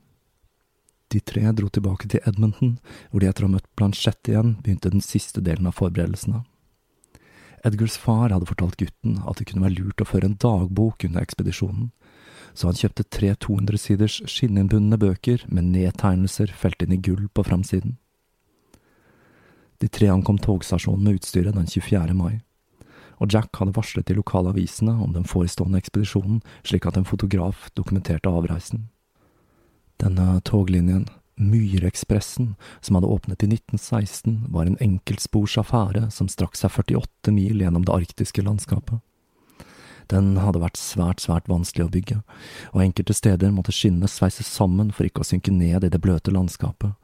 De 1.15 1.21
tre 1.21 1.53
dro 1.55 1.69
tilbake 1.71 2.09
til 2.11 2.23
Edmonton, 2.27 2.77
hvor 3.11 3.23
de 3.23 3.29
etter 3.31 3.47
å 3.47 3.51
ha 3.51 3.55
møtt 3.57 3.69
Blanchett 3.79 4.31
igjen, 4.31 4.57
begynte 4.63 4.91
den 4.91 5.05
siste 5.05 5.43
delen 5.45 5.69
av 5.71 5.77
forberedelsene. 5.79 6.43
Edgars 7.67 7.97
far 7.99 8.31
hadde 8.31 8.49
fortalt 8.49 8.79
gutten 8.79 9.21
at 9.27 9.39
det 9.39 9.49
kunne 9.51 9.65
være 9.65 9.79
lurt 9.81 10.03
å 10.03 10.07
føre 10.07 10.29
en 10.29 10.39
dagbok 10.43 11.07
under 11.07 11.23
ekspedisjonen, 11.23 11.93
så 12.57 12.71
han 12.71 12.79
kjøpte 12.79 13.07
tre 13.13 13.33
200-siders 13.43 14.21
skinninnbundne 14.31 14.99
bøker 15.01 15.45
med 15.49 15.71
nedtegnelser 15.75 16.53
felt 16.57 16.83
inn 16.83 16.95
i 16.97 17.01
gull 17.03 17.27
på 17.35 17.45
framsiden. 17.47 17.97
De 19.83 19.89
tre 19.93 20.09
ankom 20.09 20.39
togstasjonen 20.41 21.05
med 21.05 21.21
utstyret 21.21 21.57
den 21.57 21.69
24. 21.69 22.15
mai, 22.17 22.41
og 23.21 23.33
Jack 23.33 23.57
hadde 23.61 23.77
varslet 23.77 24.09
de 24.09 24.17
lokale 24.17 24.53
avisene 24.53 24.95
om 25.03 25.13
den 25.13 25.27
forestående 25.29 25.81
ekspedisjonen 25.81 26.43
slik 26.63 26.89
at 26.89 26.97
en 26.97 27.09
fotograf 27.09 27.69
dokumenterte 27.77 28.33
avreisen. 28.33 28.89
Denne 30.03 30.41
toglinjen, 30.45 31.07
Myrekspressen, 31.37 32.55
som 32.81 32.97
hadde 32.97 33.11
åpnet 33.13 33.43
i 33.45 33.47
1916, 33.47 34.47
var 34.49 34.67
en 34.67 34.79
enkeltspors 34.81 35.59
affære 35.61 36.07
som 36.11 36.31
strakk 36.33 36.57
seg 36.57 36.73
48 36.73 37.33
mil 37.37 37.61
gjennom 37.61 37.85
det 37.85 37.93
arktiske 37.93 38.45
landskapet. 38.45 39.03
Den 40.13 40.37
hadde 40.39 40.63
vært 40.63 40.79
svært, 40.79 41.21
svært 41.21 41.49
vanskelig 41.51 41.89
å 41.89 41.93
bygge, 41.93 42.21
og 42.73 42.85
enkelte 42.85 43.17
steder 43.17 43.53
måtte 43.53 43.75
skinnene 43.75 44.09
sveises 44.09 44.49
sammen 44.49 44.93
for 44.95 45.09
ikke 45.09 45.25
å 45.25 45.29
synke 45.29 45.53
ned 45.53 45.85
i 45.85 45.91
det 45.93 46.01
bløte 46.01 46.33
landskapet, 46.33 46.95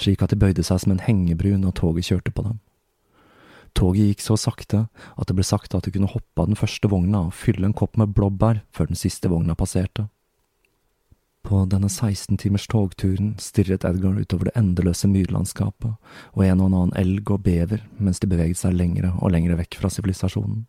slik 0.00 0.24
at 0.24 0.32
de 0.32 0.40
bøyde 0.40 0.64
seg 0.64 0.80
som 0.82 0.94
en 0.94 1.04
hengebru 1.04 1.52
når 1.60 1.76
toget 1.82 2.08
kjørte 2.10 2.32
på 2.32 2.46
dem. 2.48 2.58
Toget 3.76 4.08
gikk 4.08 4.24
så 4.24 4.38
sakte 4.40 4.86
at 4.88 5.28
det 5.28 5.36
ble 5.36 5.44
sagt 5.44 5.76
at 5.76 5.84
du 5.84 5.92
kunne 5.92 6.08
hoppe 6.08 6.40
av 6.40 6.48
den 6.48 6.56
første 6.56 6.88
vogna 6.88 7.26
og 7.28 7.36
fylle 7.36 7.68
en 7.68 7.76
kopp 7.76 7.98
med 8.00 8.14
blåbær 8.16 8.62
før 8.72 8.88
den 8.88 8.98
siste 8.98 9.28
vogna 9.28 9.54
passerte. 9.58 10.08
På 11.46 11.64
denne 11.64 11.88
16 11.88 12.36
timers 12.36 12.66
togturen 12.66 13.36
stirret 13.38 13.84
Edgar 13.86 14.16
utover 14.18 14.48
det 14.48 14.56
endeløse 14.58 15.06
myrlandskapet 15.06 15.92
og 16.32 16.40
en 16.42 16.62
og 16.64 16.72
annen 16.72 16.94
elg 16.98 17.30
og 17.30 17.44
bever 17.46 17.84
mens 18.02 18.18
de 18.18 18.26
beveget 18.32 18.58
seg 18.58 18.74
lengre 18.74 19.12
og 19.20 19.30
lengre 19.30 19.54
vekk 19.60 19.78
fra 19.78 19.90
sivilisasjonen. 19.94 20.64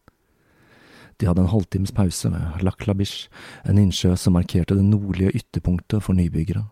De 1.18 1.26
hadde 1.26 1.42
en 1.42 1.50
halvtimes 1.50 1.96
pause 1.98 2.30
ved 2.30 2.62
Laklabish, 2.62 3.26
en 3.66 3.82
innsjø 3.82 4.13
som 4.22 4.38
markerte 4.38 4.78
det 4.78 4.86
nordlige 4.86 5.34
ytterpunktet 5.42 6.06
for 6.06 6.13
nybyggere. 6.13 6.68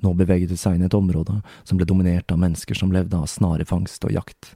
Nå 0.00 0.14
beveget 0.16 0.48
de 0.48 0.56
seg 0.56 0.78
inn 0.78 0.86
i 0.86 0.88
et 0.88 0.96
område 0.96 1.42
som 1.68 1.76
ble 1.76 1.84
dominert 1.84 2.32
av 2.32 2.40
mennesker 2.40 2.80
som 2.80 2.96
levde 2.96 3.20
av 3.20 3.28
snarefangst 3.28 4.08
og 4.08 4.16
jakt. 4.16 4.54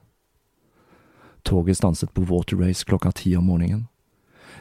Toget 1.44 1.76
stanset 1.76 2.16
på 2.16 2.24
Water 2.24 2.56
Race 2.64 2.88
klokka 2.88 3.12
ti 3.20 3.36
om 3.36 3.52
morgenen. 3.52 3.90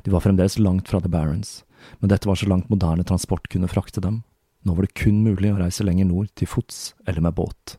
De 0.03 0.11
var 0.11 0.27
fremdeles 0.27 0.59
langt 0.59 0.91
fra 0.91 0.99
The 0.99 1.07
Barons, 1.07 1.61
men 1.99 2.11
dette 2.11 2.29
var 2.29 2.39
så 2.39 2.49
langt 2.49 2.69
moderne 2.69 3.05
transport 3.07 3.49
kunne 3.51 3.69
frakte 3.71 4.03
dem. 4.03 4.23
Nå 4.63 4.75
var 4.77 4.85
det 4.85 4.97
kun 4.97 5.23
mulig 5.25 5.53
å 5.53 5.59
reise 5.61 5.85
lenger 5.85 6.09
nord, 6.09 6.29
til 6.37 6.49
fots 6.49 6.91
eller 7.07 7.23
med 7.25 7.37
båt. 7.37 7.77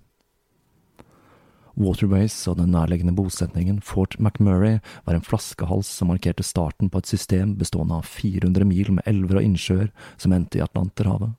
Waterways 1.79 2.35
og 2.51 2.59
den 2.59 2.73
nærliggende 2.75 3.15
bosetningen 3.17 3.79
Fort 3.81 4.19
McMurray 4.21 4.81
var 5.07 5.17
en 5.17 5.25
flaskehals 5.25 5.89
som 5.89 6.11
markerte 6.13 6.45
starten 6.45 6.91
på 6.93 7.01
et 7.01 7.09
system 7.09 7.55
bestående 7.57 7.97
av 7.97 8.09
400 8.09 8.67
mil 8.69 8.93
med 8.99 9.07
elver 9.09 9.41
og 9.41 9.47
innsjøer 9.47 9.89
som 10.21 10.35
endte 10.37 10.61
i 10.61 10.65
Atlanterhavet. 10.65 11.33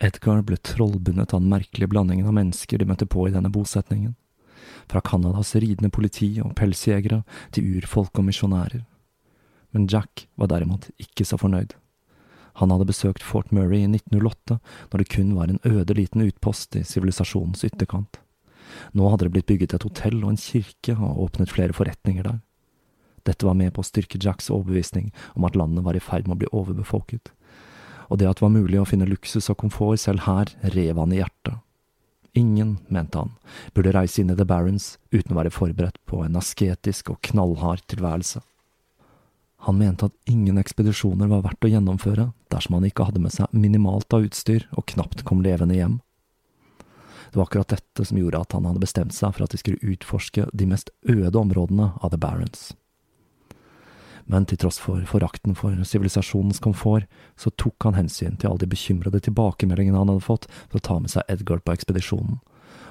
Edgar 0.00 0.40
ble 0.48 0.56
trollbundet 0.64 1.34
av 1.34 1.42
den 1.42 1.52
merkelige 1.52 1.90
blandingen 1.92 2.30
av 2.30 2.36
mennesker 2.38 2.80
de 2.80 2.88
møtte 2.88 3.04
på 3.04 3.26
i 3.28 3.34
denne 3.34 3.52
bosetningen, 3.52 4.14
fra 4.88 5.02
Canadas 5.04 5.52
ridende 5.60 5.92
politi 5.92 6.32
og 6.40 6.54
pelsjegere 6.56 7.20
til 7.52 7.76
urfolk 7.76 8.16
og 8.16 8.30
misjonærer. 8.30 8.86
Men 9.74 9.86
Jack 9.90 10.26
var 10.40 10.50
derimot 10.50 10.90
ikke 10.98 11.26
så 11.26 11.38
fornøyd. 11.40 11.76
Han 12.58 12.72
hadde 12.74 12.88
besøkt 12.88 13.24
Fort 13.24 13.52
Murray 13.54 13.84
i 13.84 13.88
1908, 13.88 14.58
når 14.90 15.02
det 15.02 15.12
kun 15.14 15.34
var 15.36 15.48
en 15.52 15.62
øde 15.64 15.94
liten 15.96 16.26
utpost 16.26 16.76
i 16.76 16.84
sivilisasjonens 16.84 17.64
ytterkant. 17.64 18.18
Nå 18.94 19.08
hadde 19.10 19.26
det 19.26 19.34
blitt 19.34 19.48
bygget 19.50 19.74
et 19.76 19.86
hotell 19.86 20.18
og 20.22 20.34
en 20.34 20.40
kirke 20.40 20.96
og 20.98 21.22
åpnet 21.26 21.52
flere 21.52 21.76
forretninger 21.76 22.26
der. 22.26 22.40
Dette 23.26 23.46
var 23.46 23.56
med 23.58 23.74
på 23.76 23.82
å 23.82 23.86
styrke 23.86 24.20
Jacks 24.22 24.50
overbevisning 24.50 25.10
om 25.36 25.46
at 25.46 25.56
landet 25.58 25.84
var 25.86 25.96
i 25.96 26.02
ferd 26.02 26.26
med 26.26 26.38
å 26.38 26.40
bli 26.42 26.52
overbefolket, 26.56 27.32
og 28.10 28.18
det 28.18 28.28
at 28.28 28.40
det 28.40 28.46
var 28.46 28.54
mulig 28.54 28.80
å 28.80 28.86
finne 28.88 29.08
luksus 29.08 29.50
og 29.52 29.60
komfort 29.60 30.00
selv 30.02 30.24
her, 30.26 30.50
rev 30.74 30.98
han 30.98 31.12
i 31.14 31.20
hjertet. 31.20 31.60
Ingen, 32.38 32.78
mente 32.88 33.18
han, 33.18 33.32
burde 33.74 33.92
reise 33.94 34.22
inn 34.22 34.30
i 34.30 34.36
The 34.38 34.46
Barons 34.46 34.94
uten 35.10 35.34
å 35.34 35.40
være 35.40 35.52
forberedt 35.54 35.98
på 36.06 36.22
en 36.24 36.38
asketisk 36.38 37.10
og 37.14 37.20
knallhard 37.26 37.82
tilværelse. 37.90 38.42
Han 39.66 39.78
mente 39.78 40.08
at 40.08 40.16
ingen 40.24 40.58
ekspedisjoner 40.58 41.28
var 41.28 41.42
verdt 41.44 41.66
å 41.66 41.70
gjennomføre 41.70 42.30
dersom 42.52 42.78
han 42.78 42.86
ikke 42.88 43.10
hadde 43.10 43.20
med 43.20 43.34
seg 43.34 43.52
minimalt 43.52 44.12
av 44.16 44.24
utstyr 44.24 44.64
og 44.72 44.86
knapt 44.94 45.24
kom 45.28 45.42
levende 45.44 45.76
hjem. 45.76 45.98
Det 47.30 47.38
var 47.38 47.46
akkurat 47.46 47.68
dette 47.76 48.04
som 48.04 48.18
gjorde 48.18 48.40
at 48.40 48.56
han 48.56 48.64
hadde 48.66 48.82
bestemt 48.82 49.14
seg 49.14 49.36
for 49.36 49.44
at 49.44 49.52
de 49.52 49.60
skulle 49.60 49.92
utforske 49.92 50.48
de 50.50 50.66
mest 50.66 50.90
øde 51.06 51.36
områdene 51.38 51.92
av 52.00 52.10
The 52.10 52.18
Barons. 52.18 52.70
Men 54.30 54.46
til 54.46 54.58
tross 54.62 54.78
for 54.80 55.04
forakten 55.10 55.56
for 55.58 55.76
sivilisasjonens 55.86 56.62
komfort, 56.62 57.06
så 57.36 57.52
tok 57.58 57.86
han 57.86 57.98
hensyn 57.98 58.36
til 58.38 58.50
alle 58.50 58.64
de 58.64 58.70
bekymrede 58.70 59.20
tilbakemeldingene 59.26 59.98
han 59.98 60.10
hadde 60.12 60.24
fått 60.26 60.48
for 60.70 60.80
å 60.80 60.86
ta 60.88 60.98
med 61.02 61.12
seg 61.12 61.26
Edgar 61.30 61.62
på 61.62 61.74
ekspedisjonen, 61.74 62.40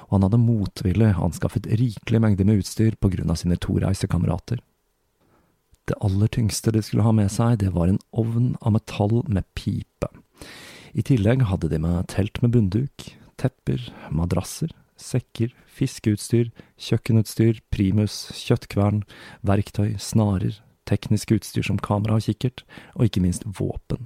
og 0.08 0.15
han 0.15 0.27
hadde 0.27 0.41
motvillig 0.43 1.13
anskaffet 1.15 1.69
rikelig 1.79 2.21
mengde 2.21 2.47
med 2.47 2.62
utstyr 2.62 2.97
på 2.99 3.12
grunn 3.13 3.32
av 3.32 3.39
sine 3.41 3.58
to 3.62 3.77
reisekamerater. 3.82 4.62
Det 5.89 5.97
aller 6.06 6.30
tyngste 6.30 6.71
de 6.75 6.84
skulle 6.86 7.06
ha 7.06 7.13
med 7.15 7.32
seg, 7.34 7.58
det 7.63 7.71
var 7.73 7.89
en 7.89 8.02
ovn 8.13 8.52
av 8.62 8.75
metall 8.75 9.23
med 9.25 9.47
pipe. 9.58 10.12
I 10.93 11.02
tillegg 11.06 11.47
hadde 11.49 11.71
de 11.71 11.80
med 11.82 12.06
telt 12.13 12.38
med 12.43 12.54
bunnduk, 12.54 13.08
tepper, 13.41 13.88
madrasser, 14.13 14.69
sekker, 14.99 15.49
fiskeutstyr, 15.65 16.52
kjøkkenutstyr, 16.78 17.63
primus, 17.73 18.28
kjøttkvern, 18.38 19.02
verktøy, 19.47 19.95
snarer, 20.02 20.60
teknisk 20.89 21.34
utstyr 21.38 21.65
som 21.65 21.82
kamera 21.82 22.19
og 22.19 22.25
kikkert, 22.28 22.65
og 22.93 23.08
ikke 23.08 23.23
minst 23.25 23.45
våpen. 23.45 24.06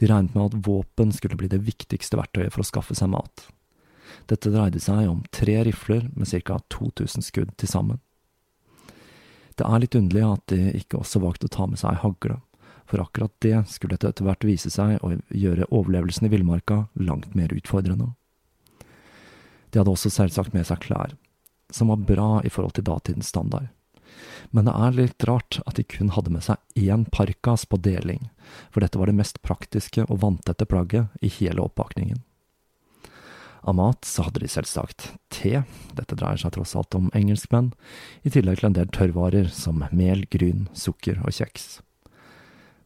De 0.00 0.08
regnet 0.10 0.36
med 0.36 0.50
at 0.50 0.66
våpen 0.68 1.12
skulle 1.16 1.38
bli 1.38 1.48
det 1.52 1.64
viktigste 1.64 2.18
verktøyet 2.20 2.52
for 2.52 2.64
å 2.64 2.68
skaffe 2.68 2.96
seg 2.98 3.12
mat. 3.14 3.48
Dette 4.30 4.52
dreide 4.52 4.80
seg 4.82 5.08
om 5.10 5.24
tre 5.34 5.62
rifler 5.66 6.10
med 6.12 6.28
ca 6.44 6.60
2000 6.72 7.24
skudd 7.24 7.56
til 7.56 7.70
sammen. 7.70 8.02
Det 9.56 9.64
er 9.64 9.80
litt 9.80 9.96
underlig 9.96 10.24
at 10.26 10.44
de 10.52 10.72
ikke 10.76 11.00
også 11.00 11.22
valgte 11.22 11.48
å 11.48 11.54
ta 11.54 11.66
med 11.70 11.80
seg 11.80 12.02
hagle, 12.02 12.40
for 12.86 13.02
akkurat 13.02 13.32
det 13.42 13.62
skulle 13.72 13.96
etter 13.96 14.24
hvert 14.26 14.44
vise 14.46 14.70
seg 14.70 14.98
å 15.02 15.14
gjøre 15.32 15.68
overlevelsen 15.72 16.28
i 16.28 16.32
villmarka 16.32 16.84
langt 17.00 17.32
mer 17.34 17.54
utfordrende. 17.56 18.12
De 19.70 19.80
hadde 19.80 19.92
også 19.92 20.12
selvsagt 20.12 20.54
med 20.54 20.68
seg 20.68 20.84
klær, 20.84 21.16
som 21.72 21.90
var 21.90 22.04
bra 22.04 22.28
i 22.44 22.52
forhold 22.52 22.76
til 22.76 22.86
datidens 22.86 23.32
standard. 23.32 23.72
Men 24.54 24.68
det 24.68 24.76
er 24.76 24.94
litt 24.96 25.24
rart 25.28 25.58
at 25.66 25.80
de 25.80 25.84
kun 25.88 26.12
hadde 26.14 26.32
med 26.32 26.44
seg 26.46 26.60
én 26.78 27.04
parkas 27.12 27.66
på 27.66 27.80
deling, 27.82 28.28
for 28.70 28.84
dette 28.84 29.00
var 29.00 29.10
det 29.10 29.18
mest 29.18 29.42
praktiske 29.44 30.06
og 30.06 30.20
vanntette 30.22 30.68
plagget 30.68 31.10
i 31.24 31.32
hele 31.40 31.64
oppakningen. 31.64 32.22
Av 33.62 33.74
mat 33.74 34.04
så 34.06 34.26
hadde 34.26 34.42
de 34.42 34.50
selvsagt 34.50 35.12
te, 35.32 35.62
dette 35.96 36.18
dreier 36.18 36.40
seg 36.40 36.54
tross 36.54 36.74
alt 36.78 36.94
om 36.98 37.10
engelskmenn, 37.16 37.72
i 38.22 38.32
tillegg 38.32 38.60
til 38.60 38.70
en 38.70 38.76
del 38.78 38.90
tørrvarer 38.94 39.50
som 39.52 39.84
mel, 39.90 40.26
gryn, 40.30 40.66
sukker 40.76 41.22
og 41.24 41.34
kjeks. 41.34 41.80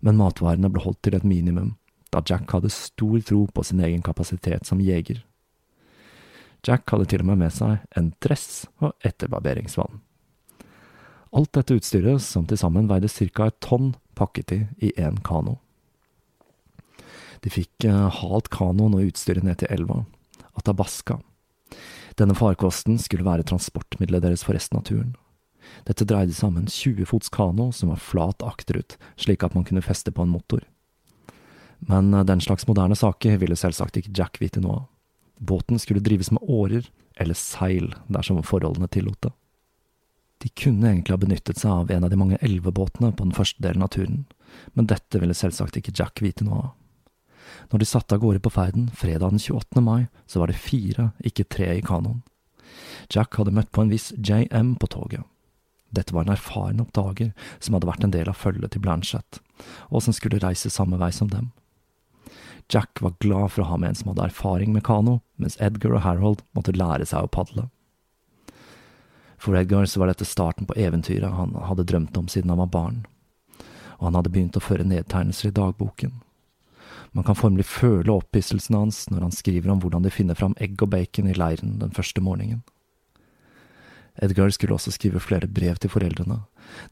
Men 0.00 0.20
matvarene 0.20 0.70
ble 0.72 0.84
holdt 0.84 1.02
til 1.04 1.18
et 1.18 1.26
minimum, 1.26 1.74
da 2.10 2.22
Jack 2.26 2.50
hadde 2.54 2.72
stor 2.72 3.20
tro 3.26 3.44
på 3.52 3.64
sin 3.66 3.82
egen 3.84 4.02
kapasitet 4.02 4.66
som 4.66 4.80
jeger. 4.82 5.22
Jack 6.66 6.90
hadde 6.92 7.08
til 7.08 7.22
og 7.24 7.30
med 7.30 7.40
med 7.44 7.54
seg 7.56 7.80
en 7.96 8.12
dress 8.24 8.66
og 8.80 8.92
etterbarberingsvann. 9.06 10.00
Alt 11.30 11.52
dette 11.54 11.76
utstyret, 11.78 12.22
som 12.24 12.46
til 12.48 12.58
sammen 12.58 12.88
veide 12.90 13.08
ca. 13.08 13.46
et 13.46 13.60
tonn, 13.62 13.94
pakket 14.18 14.46
de 14.50 14.66
i 14.82 14.92
én 14.98 15.20
kano. 15.22 15.60
De 17.40 17.50
fikk 17.50 17.86
eh, 17.86 18.08
halt 18.20 18.50
kanoen 18.50 18.96
og 18.98 19.12
utstyret 19.12 19.46
ned 19.46 19.62
til 19.62 19.70
elva, 19.70 20.02
Atabaska. 20.58 21.20
Denne 22.18 22.34
farkosten 22.36 22.98
skulle 22.98 23.26
være 23.26 23.46
transportmiddelet 23.48 24.24
deres 24.26 24.44
for 24.44 24.56
resten 24.56 24.80
av 24.80 24.86
turen. 24.88 25.14
Dette 25.86 26.06
dreide 26.08 26.34
seg 26.34 26.50
om 26.50 26.58
en 26.60 26.70
20 26.70 27.06
fots 27.08 27.30
kano 27.32 27.70
som 27.72 27.92
var 27.92 28.02
flat 28.02 28.42
akterut, 28.42 28.96
slik 29.20 29.44
at 29.46 29.54
man 29.54 29.66
kunne 29.68 29.84
feste 29.84 30.12
på 30.12 30.24
en 30.24 30.32
motor. 30.32 30.64
Men 31.80 32.14
eh, 32.14 32.24
den 32.24 32.40
slags 32.40 32.66
moderne 32.68 32.96
saker 32.96 33.38
ville 33.40 33.56
selvsagt 33.56 34.00
ikke 34.00 34.14
Jack 34.16 34.40
vite 34.42 34.60
noe 34.60 34.82
av. 34.82 34.88
Båten 35.40 35.78
skulle 35.80 36.04
drives 36.04 36.30
med 36.34 36.44
årer 36.44 36.88
eller 37.20 37.36
seil 37.38 37.94
dersom 38.12 38.42
forholdene 38.44 38.90
tillot 38.92 39.20
det. 39.24 39.32
De 40.40 40.48
kunne 40.56 40.88
egentlig 40.88 41.14
ha 41.14 41.20
benyttet 41.20 41.60
seg 41.60 41.70
av 41.70 41.90
en 41.92 42.04
av 42.04 42.12
de 42.12 42.16
mange 42.16 42.38
elvebåtene 42.44 43.12
på 43.12 43.26
den 43.26 43.36
første 43.36 43.60
delen 43.64 43.84
av 43.84 43.92
turen, 43.92 44.22
men 44.72 44.88
dette 44.88 45.20
ville 45.20 45.36
selvsagt 45.36 45.76
ikke 45.76 45.92
Jack 45.96 46.22
vite 46.24 46.46
noe 46.46 46.60
av. 46.62 46.70
Når 47.70 47.82
de 47.82 47.86
satte 47.86 48.16
av 48.16 48.22
gårde 48.22 48.42
på 48.42 48.50
ferden 48.50 48.88
fredag 48.98 49.30
den 49.30 49.38
28. 49.38 49.82
mai, 49.84 50.08
så 50.26 50.42
var 50.42 50.50
det 50.50 50.58
fire, 50.58 51.12
ikke 51.22 51.46
tre 51.46 51.68
i 51.76 51.84
kanoen. 51.86 52.22
Jack 53.10 53.36
hadde 53.38 53.54
møtt 53.54 53.70
på 53.70 53.84
en 53.84 53.92
viss 53.92 54.10
JM 54.16 54.74
på 54.80 54.88
toget. 54.90 55.22
Dette 55.90 56.14
var 56.14 56.26
en 56.26 56.34
erfaren 56.34 56.82
oppdager 56.82 57.32
som 57.58 57.74
hadde 57.74 57.88
vært 57.88 58.04
en 58.06 58.14
del 58.14 58.30
av 58.30 58.38
følget 58.38 58.74
til 58.74 58.82
Blanchett, 58.84 59.40
og 59.90 60.02
som 60.02 60.14
skulle 60.14 60.38
reise 60.42 60.70
samme 60.70 60.98
vei 60.98 61.10
som 61.14 61.30
dem. 61.30 61.50
Jack 62.70 63.02
var 63.02 63.18
glad 63.18 63.50
for 63.50 63.64
å 63.64 63.70
ha 63.72 63.78
med 63.82 63.90
en 63.90 63.98
som 63.98 64.12
hadde 64.12 64.28
erfaring 64.30 64.72
med 64.74 64.84
kano, 64.86 65.18
mens 65.36 65.58
Edgar 65.58 65.96
og 65.96 66.04
Harold 66.04 66.44
måtte 66.54 66.74
lære 66.76 67.06
seg 67.10 67.26
å 67.26 67.30
padle. 67.30 67.66
For 69.40 69.56
Edgar 69.58 69.88
så 69.90 70.02
var 70.02 70.12
dette 70.12 70.28
starten 70.28 70.68
på 70.68 70.76
eventyret 70.78 71.34
han 71.34 71.56
hadde 71.66 71.86
drømt 71.88 72.18
om 72.20 72.28
siden 72.30 72.52
han 72.52 72.62
var 72.62 72.74
barn, 72.74 73.00
og 73.98 74.10
han 74.10 74.20
hadde 74.20 74.30
begynt 74.30 74.58
å 74.58 74.62
føre 74.62 74.86
nedtegnelser 74.86 75.50
i 75.50 75.56
dagboken. 75.56 76.20
Man 77.16 77.26
kan 77.26 77.38
formelig 77.38 77.66
føle 77.66 78.12
opphisselsen 78.14 78.76
hans 78.78 79.04
når 79.10 79.26
han 79.26 79.34
skriver 79.34 79.72
om 79.72 79.80
hvordan 79.82 80.04
de 80.06 80.12
finner 80.14 80.38
fram 80.38 80.54
egg 80.62 80.78
og 80.82 80.92
bacon 80.92 81.30
i 81.30 81.34
leiren 81.34 81.78
den 81.80 81.94
første 81.96 82.22
morgenen. 82.22 82.62
Edgar 84.20 84.50
skulle 84.52 84.76
også 84.76 84.92
skrive 84.94 85.22
flere 85.22 85.48
brev 85.48 85.78
til 85.80 85.90
foreldrene, 85.90 86.42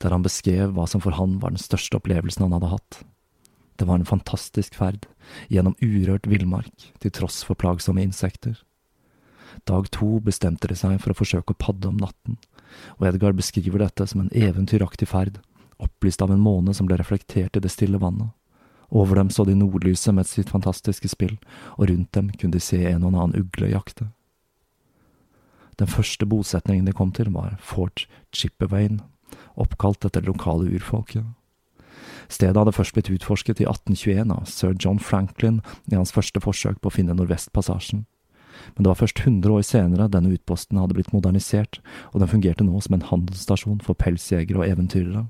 der 0.02 0.14
han 0.14 0.24
beskrev 0.24 0.72
hva 0.74 0.86
som 0.88 1.02
for 1.04 1.14
han 1.18 1.36
var 1.42 1.52
den 1.52 1.62
største 1.62 1.98
opplevelsen 1.98 2.46
han 2.46 2.56
hadde 2.56 2.72
hatt. 2.72 3.00
Det 3.78 3.86
var 3.86 4.00
en 4.00 4.08
fantastisk 4.08 4.74
ferd, 4.74 5.06
gjennom 5.52 5.76
urørt 5.82 6.26
villmark, 6.26 6.88
til 6.98 7.14
tross 7.14 7.44
for 7.46 7.58
plagsomme 7.58 8.02
insekter. 8.02 8.56
Dag 9.68 9.90
to 9.94 10.18
bestemte 10.24 10.70
de 10.70 10.76
seg 10.78 10.96
for 11.02 11.12
å 11.12 11.18
forsøke 11.18 11.54
å 11.54 11.60
padde 11.60 11.90
om 11.90 12.00
natten, 12.00 12.38
og 12.98 13.06
Edgar 13.10 13.36
beskriver 13.36 13.84
dette 13.84 14.06
som 14.08 14.24
en 14.24 14.32
eventyraktig 14.34 15.10
ferd, 15.10 15.38
opplyst 15.78 16.22
av 16.24 16.32
en 16.34 16.42
måne 16.42 16.74
som 16.74 16.88
ble 16.88 16.98
reflektert 16.98 17.56
i 17.56 17.62
det 17.62 17.70
stille 17.70 18.00
vannet. 18.02 18.32
Over 18.90 19.20
dem 19.20 19.30
så 19.30 19.44
de 19.44 19.54
nordlyset 19.54 20.14
med 20.14 20.26
sitt 20.26 20.50
fantastiske 20.50 21.08
spill, 21.12 21.36
og 21.76 21.90
rundt 21.90 22.12
dem 22.16 22.30
kunne 22.30 22.56
de 22.56 22.62
se 22.62 22.80
en 22.88 23.04
og 23.04 23.12
en 23.12 23.20
annen 23.20 23.42
ugle 23.42 23.68
jakte. 23.72 24.08
Den 25.78 25.90
første 25.90 26.26
bosetningen 26.26 26.86
de 26.88 26.92
kom 26.96 27.12
til, 27.12 27.30
var 27.30 27.58
Fort 27.60 28.06
Chippewain, 28.32 29.00
oppkalt 29.54 30.04
etter 30.04 30.24
det 30.24 30.32
lokale 30.32 30.72
urfolket. 30.74 31.26
Stedet 32.28 32.56
hadde 32.56 32.74
først 32.74 32.96
blitt 32.96 33.10
utforsket 33.12 33.60
i 33.62 33.66
1821 33.68 34.32
av 34.34 34.48
sir 34.50 34.74
John 34.76 34.98
Franklin 35.00 35.62
i 35.88 35.96
hans 35.96 36.12
første 36.12 36.40
forsøk 36.44 36.80
på 36.82 36.90
å 36.90 36.96
finne 36.96 37.16
Nordvestpassasjen. 37.16 38.04
Men 38.74 38.84
det 38.84 38.90
var 38.90 38.98
først 39.00 39.22
100 39.22 39.54
år 39.54 39.64
senere 39.64 40.10
denne 40.12 40.34
utposten 40.34 40.80
hadde 40.80 40.96
blitt 40.98 41.12
modernisert, 41.14 41.78
og 42.12 42.20
den 42.20 42.30
fungerte 42.30 42.66
nå 42.66 42.80
som 42.84 42.98
en 42.98 43.06
handelsstasjon 43.06 43.80
for 43.86 43.96
pelsjegere 43.98 44.60
og 44.60 44.66
eventyrere. 44.68 45.24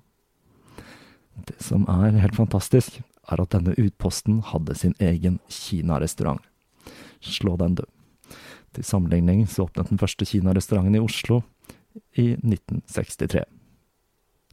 Det 1.47 1.61
som 1.63 1.85
er 1.93 2.19
helt 2.19 2.39
fantastisk, 2.39 2.99
er 3.29 3.43
at 3.43 3.53
denne 3.55 3.77
utposten 3.79 4.41
hadde 4.53 4.77
sin 4.79 4.95
egen 4.99 5.39
kinarestaurant. 5.53 6.43
Slå 7.21 7.57
den 7.61 7.77
du. 7.79 7.85
Til 8.77 8.85
sammenligning 8.85 9.47
så 9.49 9.67
åpnet 9.67 9.91
den 9.91 10.01
første 10.01 10.27
kinarestauranten 10.29 10.99
i 10.99 11.03
Oslo 11.03 11.43
i 12.15 12.33
1963. 12.37 13.45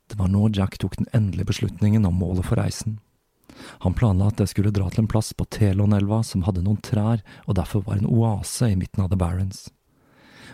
Det 0.05 0.19
var 0.19 0.30
nå 0.30 0.49
Jack 0.53 0.78
tok 0.78 0.97
den 0.97 1.09
endelige 1.13 1.49
beslutningen 1.51 2.05
om 2.05 2.17
målet 2.19 2.45
for 2.45 2.61
reisen. 2.61 2.99
Han 3.86 3.93
planla 3.93 4.30
at 4.30 4.41
det 4.41 4.49
skulle 4.51 4.73
dra 4.73 4.89
til 4.91 5.05
en 5.05 5.09
plass 5.09 5.32
på 5.34 5.47
Telonelva 5.49 6.21
som 6.28 6.43
hadde 6.45 6.63
noen 6.65 6.82
trær 6.84 7.23
og 7.45 7.55
derfor 7.57 7.86
var 7.88 7.99
en 7.99 8.09
oase 8.09 8.71
i 8.71 8.78
midten 8.80 9.03
av 9.03 9.11
The 9.11 9.19
Barrens. 9.19 9.69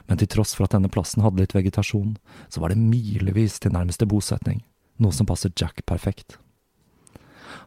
Men 0.07 0.19
til 0.19 0.29
tross 0.31 0.53
for 0.57 0.65
at 0.65 0.75
denne 0.75 0.91
plassen 0.91 1.23
hadde 1.23 1.41
litt 1.43 1.55
vegetasjon, 1.55 2.15
så 2.49 2.61
var 2.61 2.71
det 2.71 2.81
milevis 2.81 3.59
til 3.61 3.73
nærmeste 3.75 4.07
bosetning, 4.09 4.63
noe 4.97 5.13
som 5.15 5.27
passet 5.29 5.55
Jack 5.59 5.85
perfekt. 5.85 6.37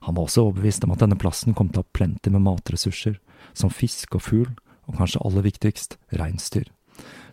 Han 0.07 0.16
var 0.16 0.26
også 0.26 0.47
overbevist 0.49 0.85
om 0.87 0.95
at 0.95 1.03
denne 1.03 1.18
plassen 1.20 1.57
kom 1.57 1.70
til 1.70 1.82
å 1.82 1.85
ha 1.85 1.97
plenty 1.97 2.32
med 2.32 2.45
matressurser, 2.47 3.18
som 3.53 3.72
fisk 3.72 4.16
og 4.18 4.24
fugl, 4.26 4.53
og 4.85 4.99
kanskje 4.99 5.22
aller 5.24 5.47
viktigst, 5.47 5.99
reinsdyr, 6.18 6.68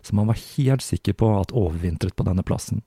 som 0.02 0.20
han 0.22 0.30
var 0.30 0.40
helt 0.40 0.84
sikker 0.84 1.16
på 1.18 1.28
at 1.36 1.52
overvintret 1.52 2.16
på 2.16 2.26
denne 2.26 2.44
plassen, 2.46 2.82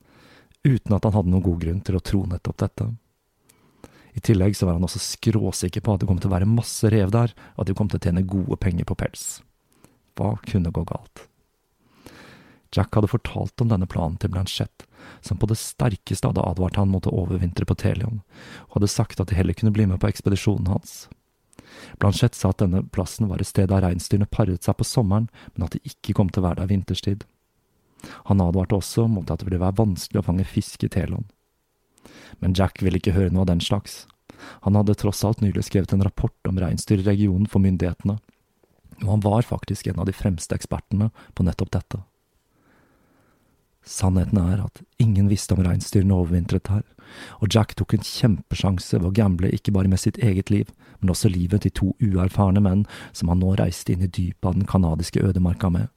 uten 0.66 0.96
at 0.96 1.06
han 1.06 1.14
hadde 1.14 1.34
noen 1.34 1.46
god 1.46 1.60
grunn 1.62 1.82
til 1.86 1.98
å 1.98 2.04
tro 2.04 2.24
nettopp 2.30 2.62
dette. 2.64 2.90
I 4.16 4.24
tillegg 4.24 4.56
så 4.56 4.66
var 4.66 4.78
han 4.78 4.88
også 4.88 5.02
skråsikker 5.04 5.84
på 5.84 5.94
at 5.94 6.02
det 6.02 6.10
kom 6.10 6.20
til 6.24 6.32
å 6.32 6.36
være 6.38 6.50
masse 6.50 6.90
rev 6.92 7.12
der, 7.14 7.36
og 7.56 7.66
at 7.66 7.70
de 7.70 7.76
kom 7.78 7.92
til 7.92 8.00
å 8.00 8.06
tjene 8.08 8.26
gode 8.26 8.58
penger 8.64 8.88
på 8.88 8.98
pels. 8.98 9.26
Hva 10.16 10.38
kunne 10.48 10.72
gå 10.72 10.86
galt? 10.88 11.26
Jack 12.76 12.96
hadde 12.96 13.12
fortalt 13.12 13.62
om 13.62 13.70
denne 13.72 13.88
planen 13.92 14.18
til 14.20 14.32
Blanchette, 14.32 14.88
som 15.26 15.40
på 15.42 15.50
det 15.50 15.58
sterkeste 15.58 16.30
hadde 16.30 16.46
advart 16.46 16.78
han 16.80 16.92
mot 16.94 17.08
å 17.10 17.14
overvintre 17.24 17.66
på 17.66 17.78
Telion, 17.82 18.22
og 18.70 18.80
hadde 18.80 18.92
sagt 18.92 19.22
at 19.22 19.32
de 19.32 19.38
heller 19.38 19.58
kunne 19.58 19.74
bli 19.76 19.88
med 19.90 20.02
på 20.02 20.10
ekspedisjonen 20.12 20.70
hans. 20.70 21.06
Blanchette 22.00 22.38
sa 22.38 22.52
at 22.52 22.62
denne 22.62 22.84
plassen 22.94 23.30
var 23.30 23.42
et 23.42 23.50
sted 23.50 23.70
der 23.72 23.84
reinsdyrene 23.86 24.30
paret 24.30 24.66
seg 24.66 24.78
på 24.78 24.88
sommeren, 24.88 25.30
men 25.56 25.68
at 25.68 25.76
de 25.76 25.82
ikke 25.88 26.16
kom 26.18 26.30
til 26.30 26.44
å 26.44 26.50
være 26.50 26.62
der 26.62 26.72
vinterstid. 26.72 27.26
Han 28.30 28.44
advarte 28.44 28.78
også 28.78 29.08
mot 29.10 29.30
at 29.32 29.42
det 29.42 29.50
ville 29.50 29.62
være 29.64 29.80
vanskelig 29.80 30.22
å 30.22 30.28
fange 30.28 30.46
fisk 30.48 30.86
i 30.86 30.92
Telon. 30.94 31.26
Men 32.40 32.54
Jack 32.58 32.84
ville 32.84 33.00
ikke 33.00 33.16
høre 33.16 33.34
noe 33.34 33.46
av 33.46 33.54
den 33.54 33.64
slags. 33.64 34.04
Han 34.68 34.78
hadde 34.78 34.98
tross 35.00 35.24
alt 35.26 35.42
nylig 35.42 35.66
skrevet 35.66 35.94
en 35.96 36.04
rapport 36.06 36.50
om 36.50 36.60
reinsdyr 36.62 37.02
i 37.02 37.08
regionen 37.08 37.48
for 37.50 37.64
myndighetene, 37.64 38.20
og 39.04 39.08
han 39.10 39.24
var 39.24 39.48
faktisk 39.48 39.88
en 39.88 40.02
av 40.04 40.08
de 40.08 40.16
fremste 40.16 40.56
ekspertene 40.56 41.10
på 41.36 41.46
nettopp 41.48 41.72
dette. 41.74 42.04
Sannheten 43.86 44.40
er 44.42 44.64
at 44.66 44.82
ingen 45.00 45.30
visste 45.30 45.54
om 45.54 45.62
reinsdyrene 45.66 46.16
overvintret 46.18 46.72
her, 46.74 46.84
og 47.40 47.54
Jack 47.54 47.76
tok 47.78 47.94
en 47.94 48.06
kjempesjanse 48.06 48.98
ved 48.98 49.12
å 49.12 49.16
gamble 49.16 49.52
ikke 49.54 49.74
bare 49.76 49.92
med 49.92 50.02
sitt 50.02 50.18
eget 50.26 50.50
liv, 50.50 50.72
men 51.00 51.14
også 51.14 51.30
livet 51.30 51.66
til 51.66 51.76
to 51.80 51.92
uerfarne 52.02 52.64
menn 52.66 52.86
som 53.14 53.30
han 53.30 53.44
nå 53.44 53.54
reiste 53.60 53.94
inn 53.94 54.08
i 54.08 54.10
dypet 54.10 54.50
av 54.50 54.58
den 54.58 54.66
canadiske 54.70 55.22
ødemarka 55.22 55.70
med, 55.70 55.92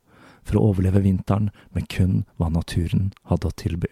for 0.45 0.61
å 0.61 0.69
overleve 0.71 1.05
vinteren 1.07 1.49
med 1.73 1.89
kun 1.93 2.23
hva 2.37 2.53
naturen 2.53 3.11
hadde 3.33 3.49
å 3.49 3.57
tilby. 3.57 3.91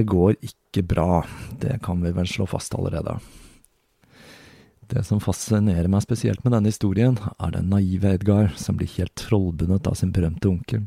Dette 0.00 0.16
går 0.16 0.36
ikke 0.40 0.82
bra, 0.88 1.26
det 1.60 1.74
kan 1.84 2.00
vi 2.00 2.08
vel 2.16 2.28
slå 2.28 2.46
fast 2.48 2.72
allerede. 2.72 3.18
Det 4.88 5.02
som 5.04 5.20
fascinerer 5.20 5.90
meg 5.92 6.00
spesielt 6.06 6.40
med 6.40 6.54
denne 6.54 6.72
historien, 6.72 7.18
er 7.36 7.52
den 7.52 7.68
naive 7.68 8.14
Edgar 8.16 8.48
som 8.56 8.78
blir 8.80 8.88
helt 8.94 9.12
trollbundet 9.20 9.90
av 9.90 9.98
sin 10.00 10.14
berømte 10.16 10.48
onkel. 10.48 10.86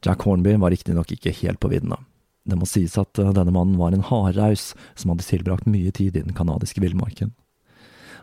Jack 0.00 0.24
Hornby 0.24 0.56
var 0.56 0.72
riktignok 0.72 1.12
ikke 1.12 1.34
helt 1.42 1.60
på 1.60 1.68
viddene. 1.74 2.00
Det 2.48 2.56
må 2.56 2.64
sies 2.64 2.96
at 2.96 3.20
eh, 3.20 3.34
denne 3.36 3.52
mannen 3.52 3.76
var 3.76 3.92
en 3.92 4.06
hardhaus 4.08 4.70
som 4.96 5.12
hadde 5.12 5.28
tilbrakt 5.28 5.68
mye 5.68 5.92
tid 5.92 6.16
i 6.16 6.24
den 6.24 6.32
canadiske 6.32 6.80
villmarken. 6.80 7.34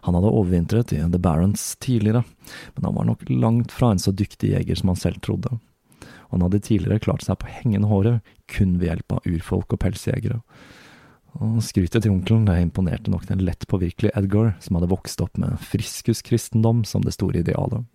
Han 0.10 0.18
hadde 0.18 0.34
overvintret 0.34 0.96
i 0.98 1.04
The 1.06 1.22
Barents 1.22 1.76
tidligere, 1.78 2.26
men 2.74 2.90
han 2.90 2.98
var 2.98 3.12
nok 3.12 3.30
langt 3.30 3.78
fra 3.78 3.94
en 3.94 4.02
så 4.02 4.10
dyktig 4.10 4.56
jeger 4.56 4.82
som 4.82 4.90
han 4.90 5.04
selv 5.06 5.22
trodde. 5.22 5.60
Han 6.32 6.44
hadde 6.44 6.64
tidligere 6.64 7.04
klart 7.04 7.24
seg 7.26 7.40
på 7.42 7.50
hengende 7.52 7.90
håret 7.92 8.36
kun 8.52 8.76
ved 8.82 8.92
hjelp 8.92 9.18
av 9.18 9.30
urfolk 9.30 9.76
og 9.76 9.82
pelsjegere. 9.84 10.42
Og 11.38 11.60
skrytet 11.62 12.04
til 12.04 12.14
onkelen 12.14 12.48
det 12.48 12.58
imponerte 12.64 13.12
nok 13.14 13.28
den 13.30 13.44
lett 13.46 13.68
påvirkelige 13.70 14.16
Edgar, 14.18 14.56
som 14.64 14.78
hadde 14.78 14.90
vokst 14.92 15.22
opp 15.22 15.38
med 15.38 15.60
friskuskristendom 15.62 16.84
som 16.88 17.06
det 17.06 17.14
store 17.16 17.44
idealet. 17.44 17.86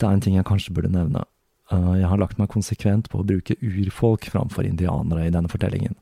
Det 0.00 0.08
er 0.08 0.16
en 0.16 0.24
ting 0.24 0.36
jeg 0.36 0.48
kanskje 0.48 0.74
burde 0.76 0.92
nevne. 0.92 1.24
Eh, 1.72 1.94
jeg 2.00 2.10
har 2.10 2.20
lagt 2.20 2.38
meg 2.40 2.52
konsekvent 2.52 3.10
på 3.10 3.20
å 3.20 3.26
bruke 3.26 3.56
urfolk 3.60 4.28
framfor 4.32 4.68
indianere 4.68 5.26
i 5.28 5.32
denne 5.34 5.50
fortellingen. 5.52 5.96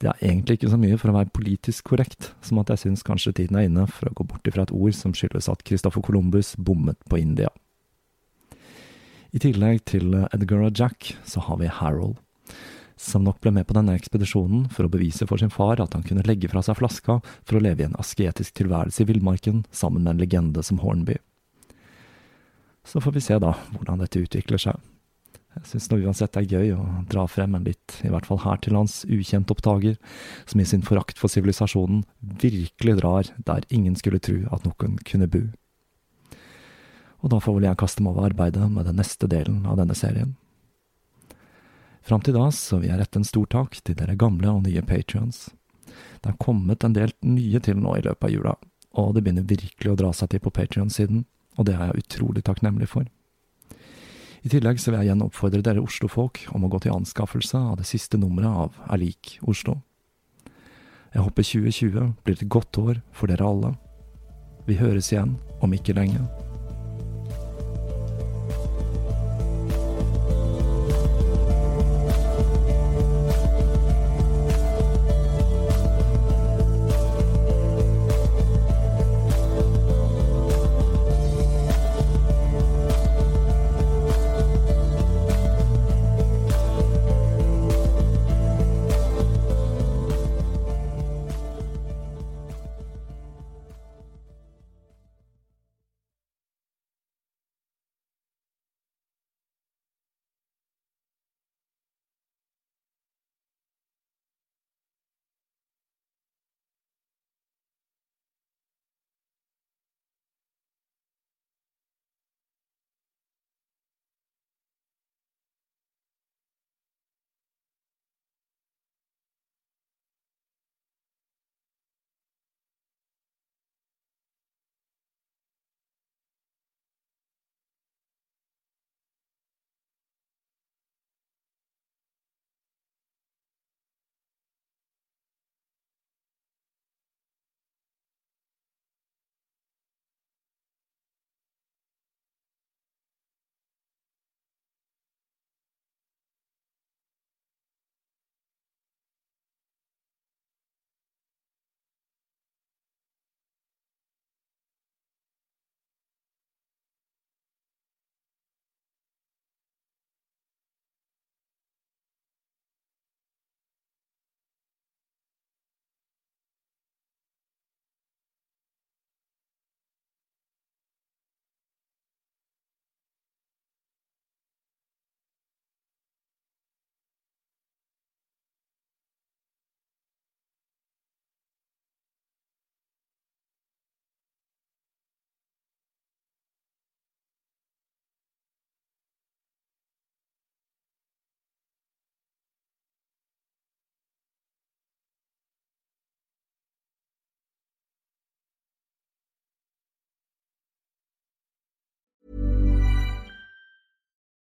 Det 0.00 0.08
er 0.08 0.22
egentlig 0.30 0.56
ikke 0.56 0.70
så 0.72 0.78
mye 0.80 0.96
for 0.96 1.12
å 1.12 1.16
være 1.18 1.32
politisk 1.36 1.90
korrekt, 1.92 2.30
som 2.40 2.60
at 2.62 2.70
jeg 2.72 2.86
syns 2.86 3.04
kanskje 3.04 3.34
tiden 3.36 3.58
er 3.60 3.68
inne 3.68 3.84
for 3.90 4.08
å 4.08 4.14
gå 4.16 4.24
bort 4.30 4.48
ifra 4.48 4.64
et 4.64 4.72
ord 4.72 4.96
som 4.96 5.12
skyldes 5.16 5.50
at 5.52 5.64
Christoffer 5.68 6.00
Columbus 6.04 6.54
bommet 6.56 6.96
på 7.08 7.20
India. 7.20 7.52
I 9.30 9.38
tillegg 9.38 9.84
til 9.86 10.10
Edgar 10.34 10.64
og 10.66 10.74
Jack, 10.74 11.12
så 11.22 11.38
har 11.46 11.60
vi 11.60 11.70
Harold, 11.70 12.16
som 12.98 13.22
nok 13.22 13.38
ble 13.44 13.52
med 13.54 13.68
på 13.68 13.76
denne 13.76 13.94
ekspedisjonen 13.94 14.64
for 14.74 14.88
å 14.88 14.90
bevise 14.90 15.28
for 15.30 15.38
sin 15.38 15.52
far 15.54 15.78
at 15.78 15.94
han 15.94 16.02
kunne 16.06 16.24
legge 16.26 16.50
fra 16.50 16.64
seg 16.66 16.80
flaska 16.80 17.20
for 17.22 17.56
å 17.56 17.62
leve 17.62 17.84
i 17.84 17.86
en 17.86 17.98
asketisk 18.02 18.58
tilværelse 18.58 19.04
i 19.04 19.06
villmarken 19.12 19.62
sammen 19.70 20.02
med 20.02 20.16
en 20.16 20.24
legende 20.24 20.64
som 20.66 20.82
Hornby. 20.82 21.20
Så 22.82 22.98
får 22.98 23.14
vi 23.14 23.22
se 23.22 23.38
da 23.38 23.54
hvordan 23.76 24.02
dette 24.02 24.18
utvikler 24.18 24.58
seg. 24.58 24.82
Jeg 25.60 25.66
synes 25.66 25.88
nå 25.90 26.00
uansett 26.02 26.36
er 26.38 26.50
gøy 26.50 26.74
å 26.74 26.82
dra 27.10 27.28
frem 27.30 27.54
en 27.54 27.66
litt, 27.66 28.00
i 28.02 28.10
hvert 28.10 28.26
fall 28.26 28.42
her 28.42 28.58
til 28.62 28.74
lands, 28.74 29.04
ukjent 29.06 29.50
oppdager, 29.50 29.94
som 30.50 30.62
i 30.62 30.66
sin 30.66 30.82
forakt 30.86 31.22
for 31.22 31.30
sivilisasjonen 31.30 32.02
virkelig 32.42 32.98
drar 32.98 33.30
der 33.46 33.66
ingen 33.70 33.98
skulle 33.98 34.22
tro 34.22 34.40
at 34.50 34.66
noen 34.66 34.98
kunne 35.06 35.30
bo 35.30 35.46
og 37.20 37.32
da 37.32 37.40
får 37.40 37.56
vel 37.56 37.68
jeg 37.68 37.80
kaste 37.80 38.04
meg 38.04 38.14
over 38.14 38.30
arbeidet 38.30 38.68
med 38.72 38.88
den 38.88 38.98
neste 39.00 39.28
delen 39.30 39.64
av 39.68 39.78
denne 39.80 39.96
serien. 39.96 40.34
Fram 42.06 42.22
til 42.24 42.34
da 42.34 42.48
så 42.54 42.80
vil 42.80 42.90
jeg 42.90 43.00
rette 43.02 43.20
en 43.20 43.28
stor 43.28 43.46
takk 43.52 43.76
til 43.84 43.98
dere 43.98 44.16
gamle 44.18 44.48
og 44.50 44.64
nye 44.64 44.82
patrions. 44.86 45.50
Det 46.20 46.32
har 46.32 46.40
kommet 46.40 46.84
en 46.84 46.96
del 46.96 47.12
nye 47.26 47.60
til 47.60 47.78
nå 47.80 47.96
i 47.98 48.04
løpet 48.06 48.28
av 48.28 48.32
jula, 48.32 48.54
og 48.96 49.14
det 49.14 49.24
begynner 49.24 49.46
virkelig 49.48 49.92
å 49.92 49.98
dra 49.98 50.12
seg 50.16 50.32
til 50.32 50.42
på 50.44 50.52
Patrion-siden, 50.54 51.24
og 51.58 51.66
det 51.68 51.76
er 51.76 51.90
jeg 51.90 52.04
utrolig 52.04 52.44
takknemlig 52.46 52.88
for. 52.90 53.06
I 54.40 54.48
tillegg 54.48 54.80
så 54.80 54.90
vil 54.90 55.02
jeg 55.02 55.10
igjen 55.10 55.24
oppfordre 55.26 55.62
dere 55.64 55.84
Oslo-folk 55.84 56.46
om 56.56 56.64
å 56.64 56.72
gå 56.72 56.80
til 56.80 56.94
anskaffelse 56.96 57.60
av 57.60 57.76
det 57.82 57.88
siste 57.90 58.20
nummeret 58.20 58.64
av 58.64 58.78
Er 58.88 59.02
lik 59.02 59.36
Oslo. 59.44 59.82
Jeg 61.12 61.26
håper 61.26 61.44
2020 61.44 62.12
blir 62.24 62.38
et 62.38 62.48
godt 62.48 62.78
år 62.80 63.02
for 63.12 63.28
dere 63.28 63.44
alle. 63.44 63.74
Vi 64.64 64.78
høres 64.80 65.12
igjen 65.12 65.36
om 65.60 65.74
ikke 65.76 65.98
lenge. 65.98 66.22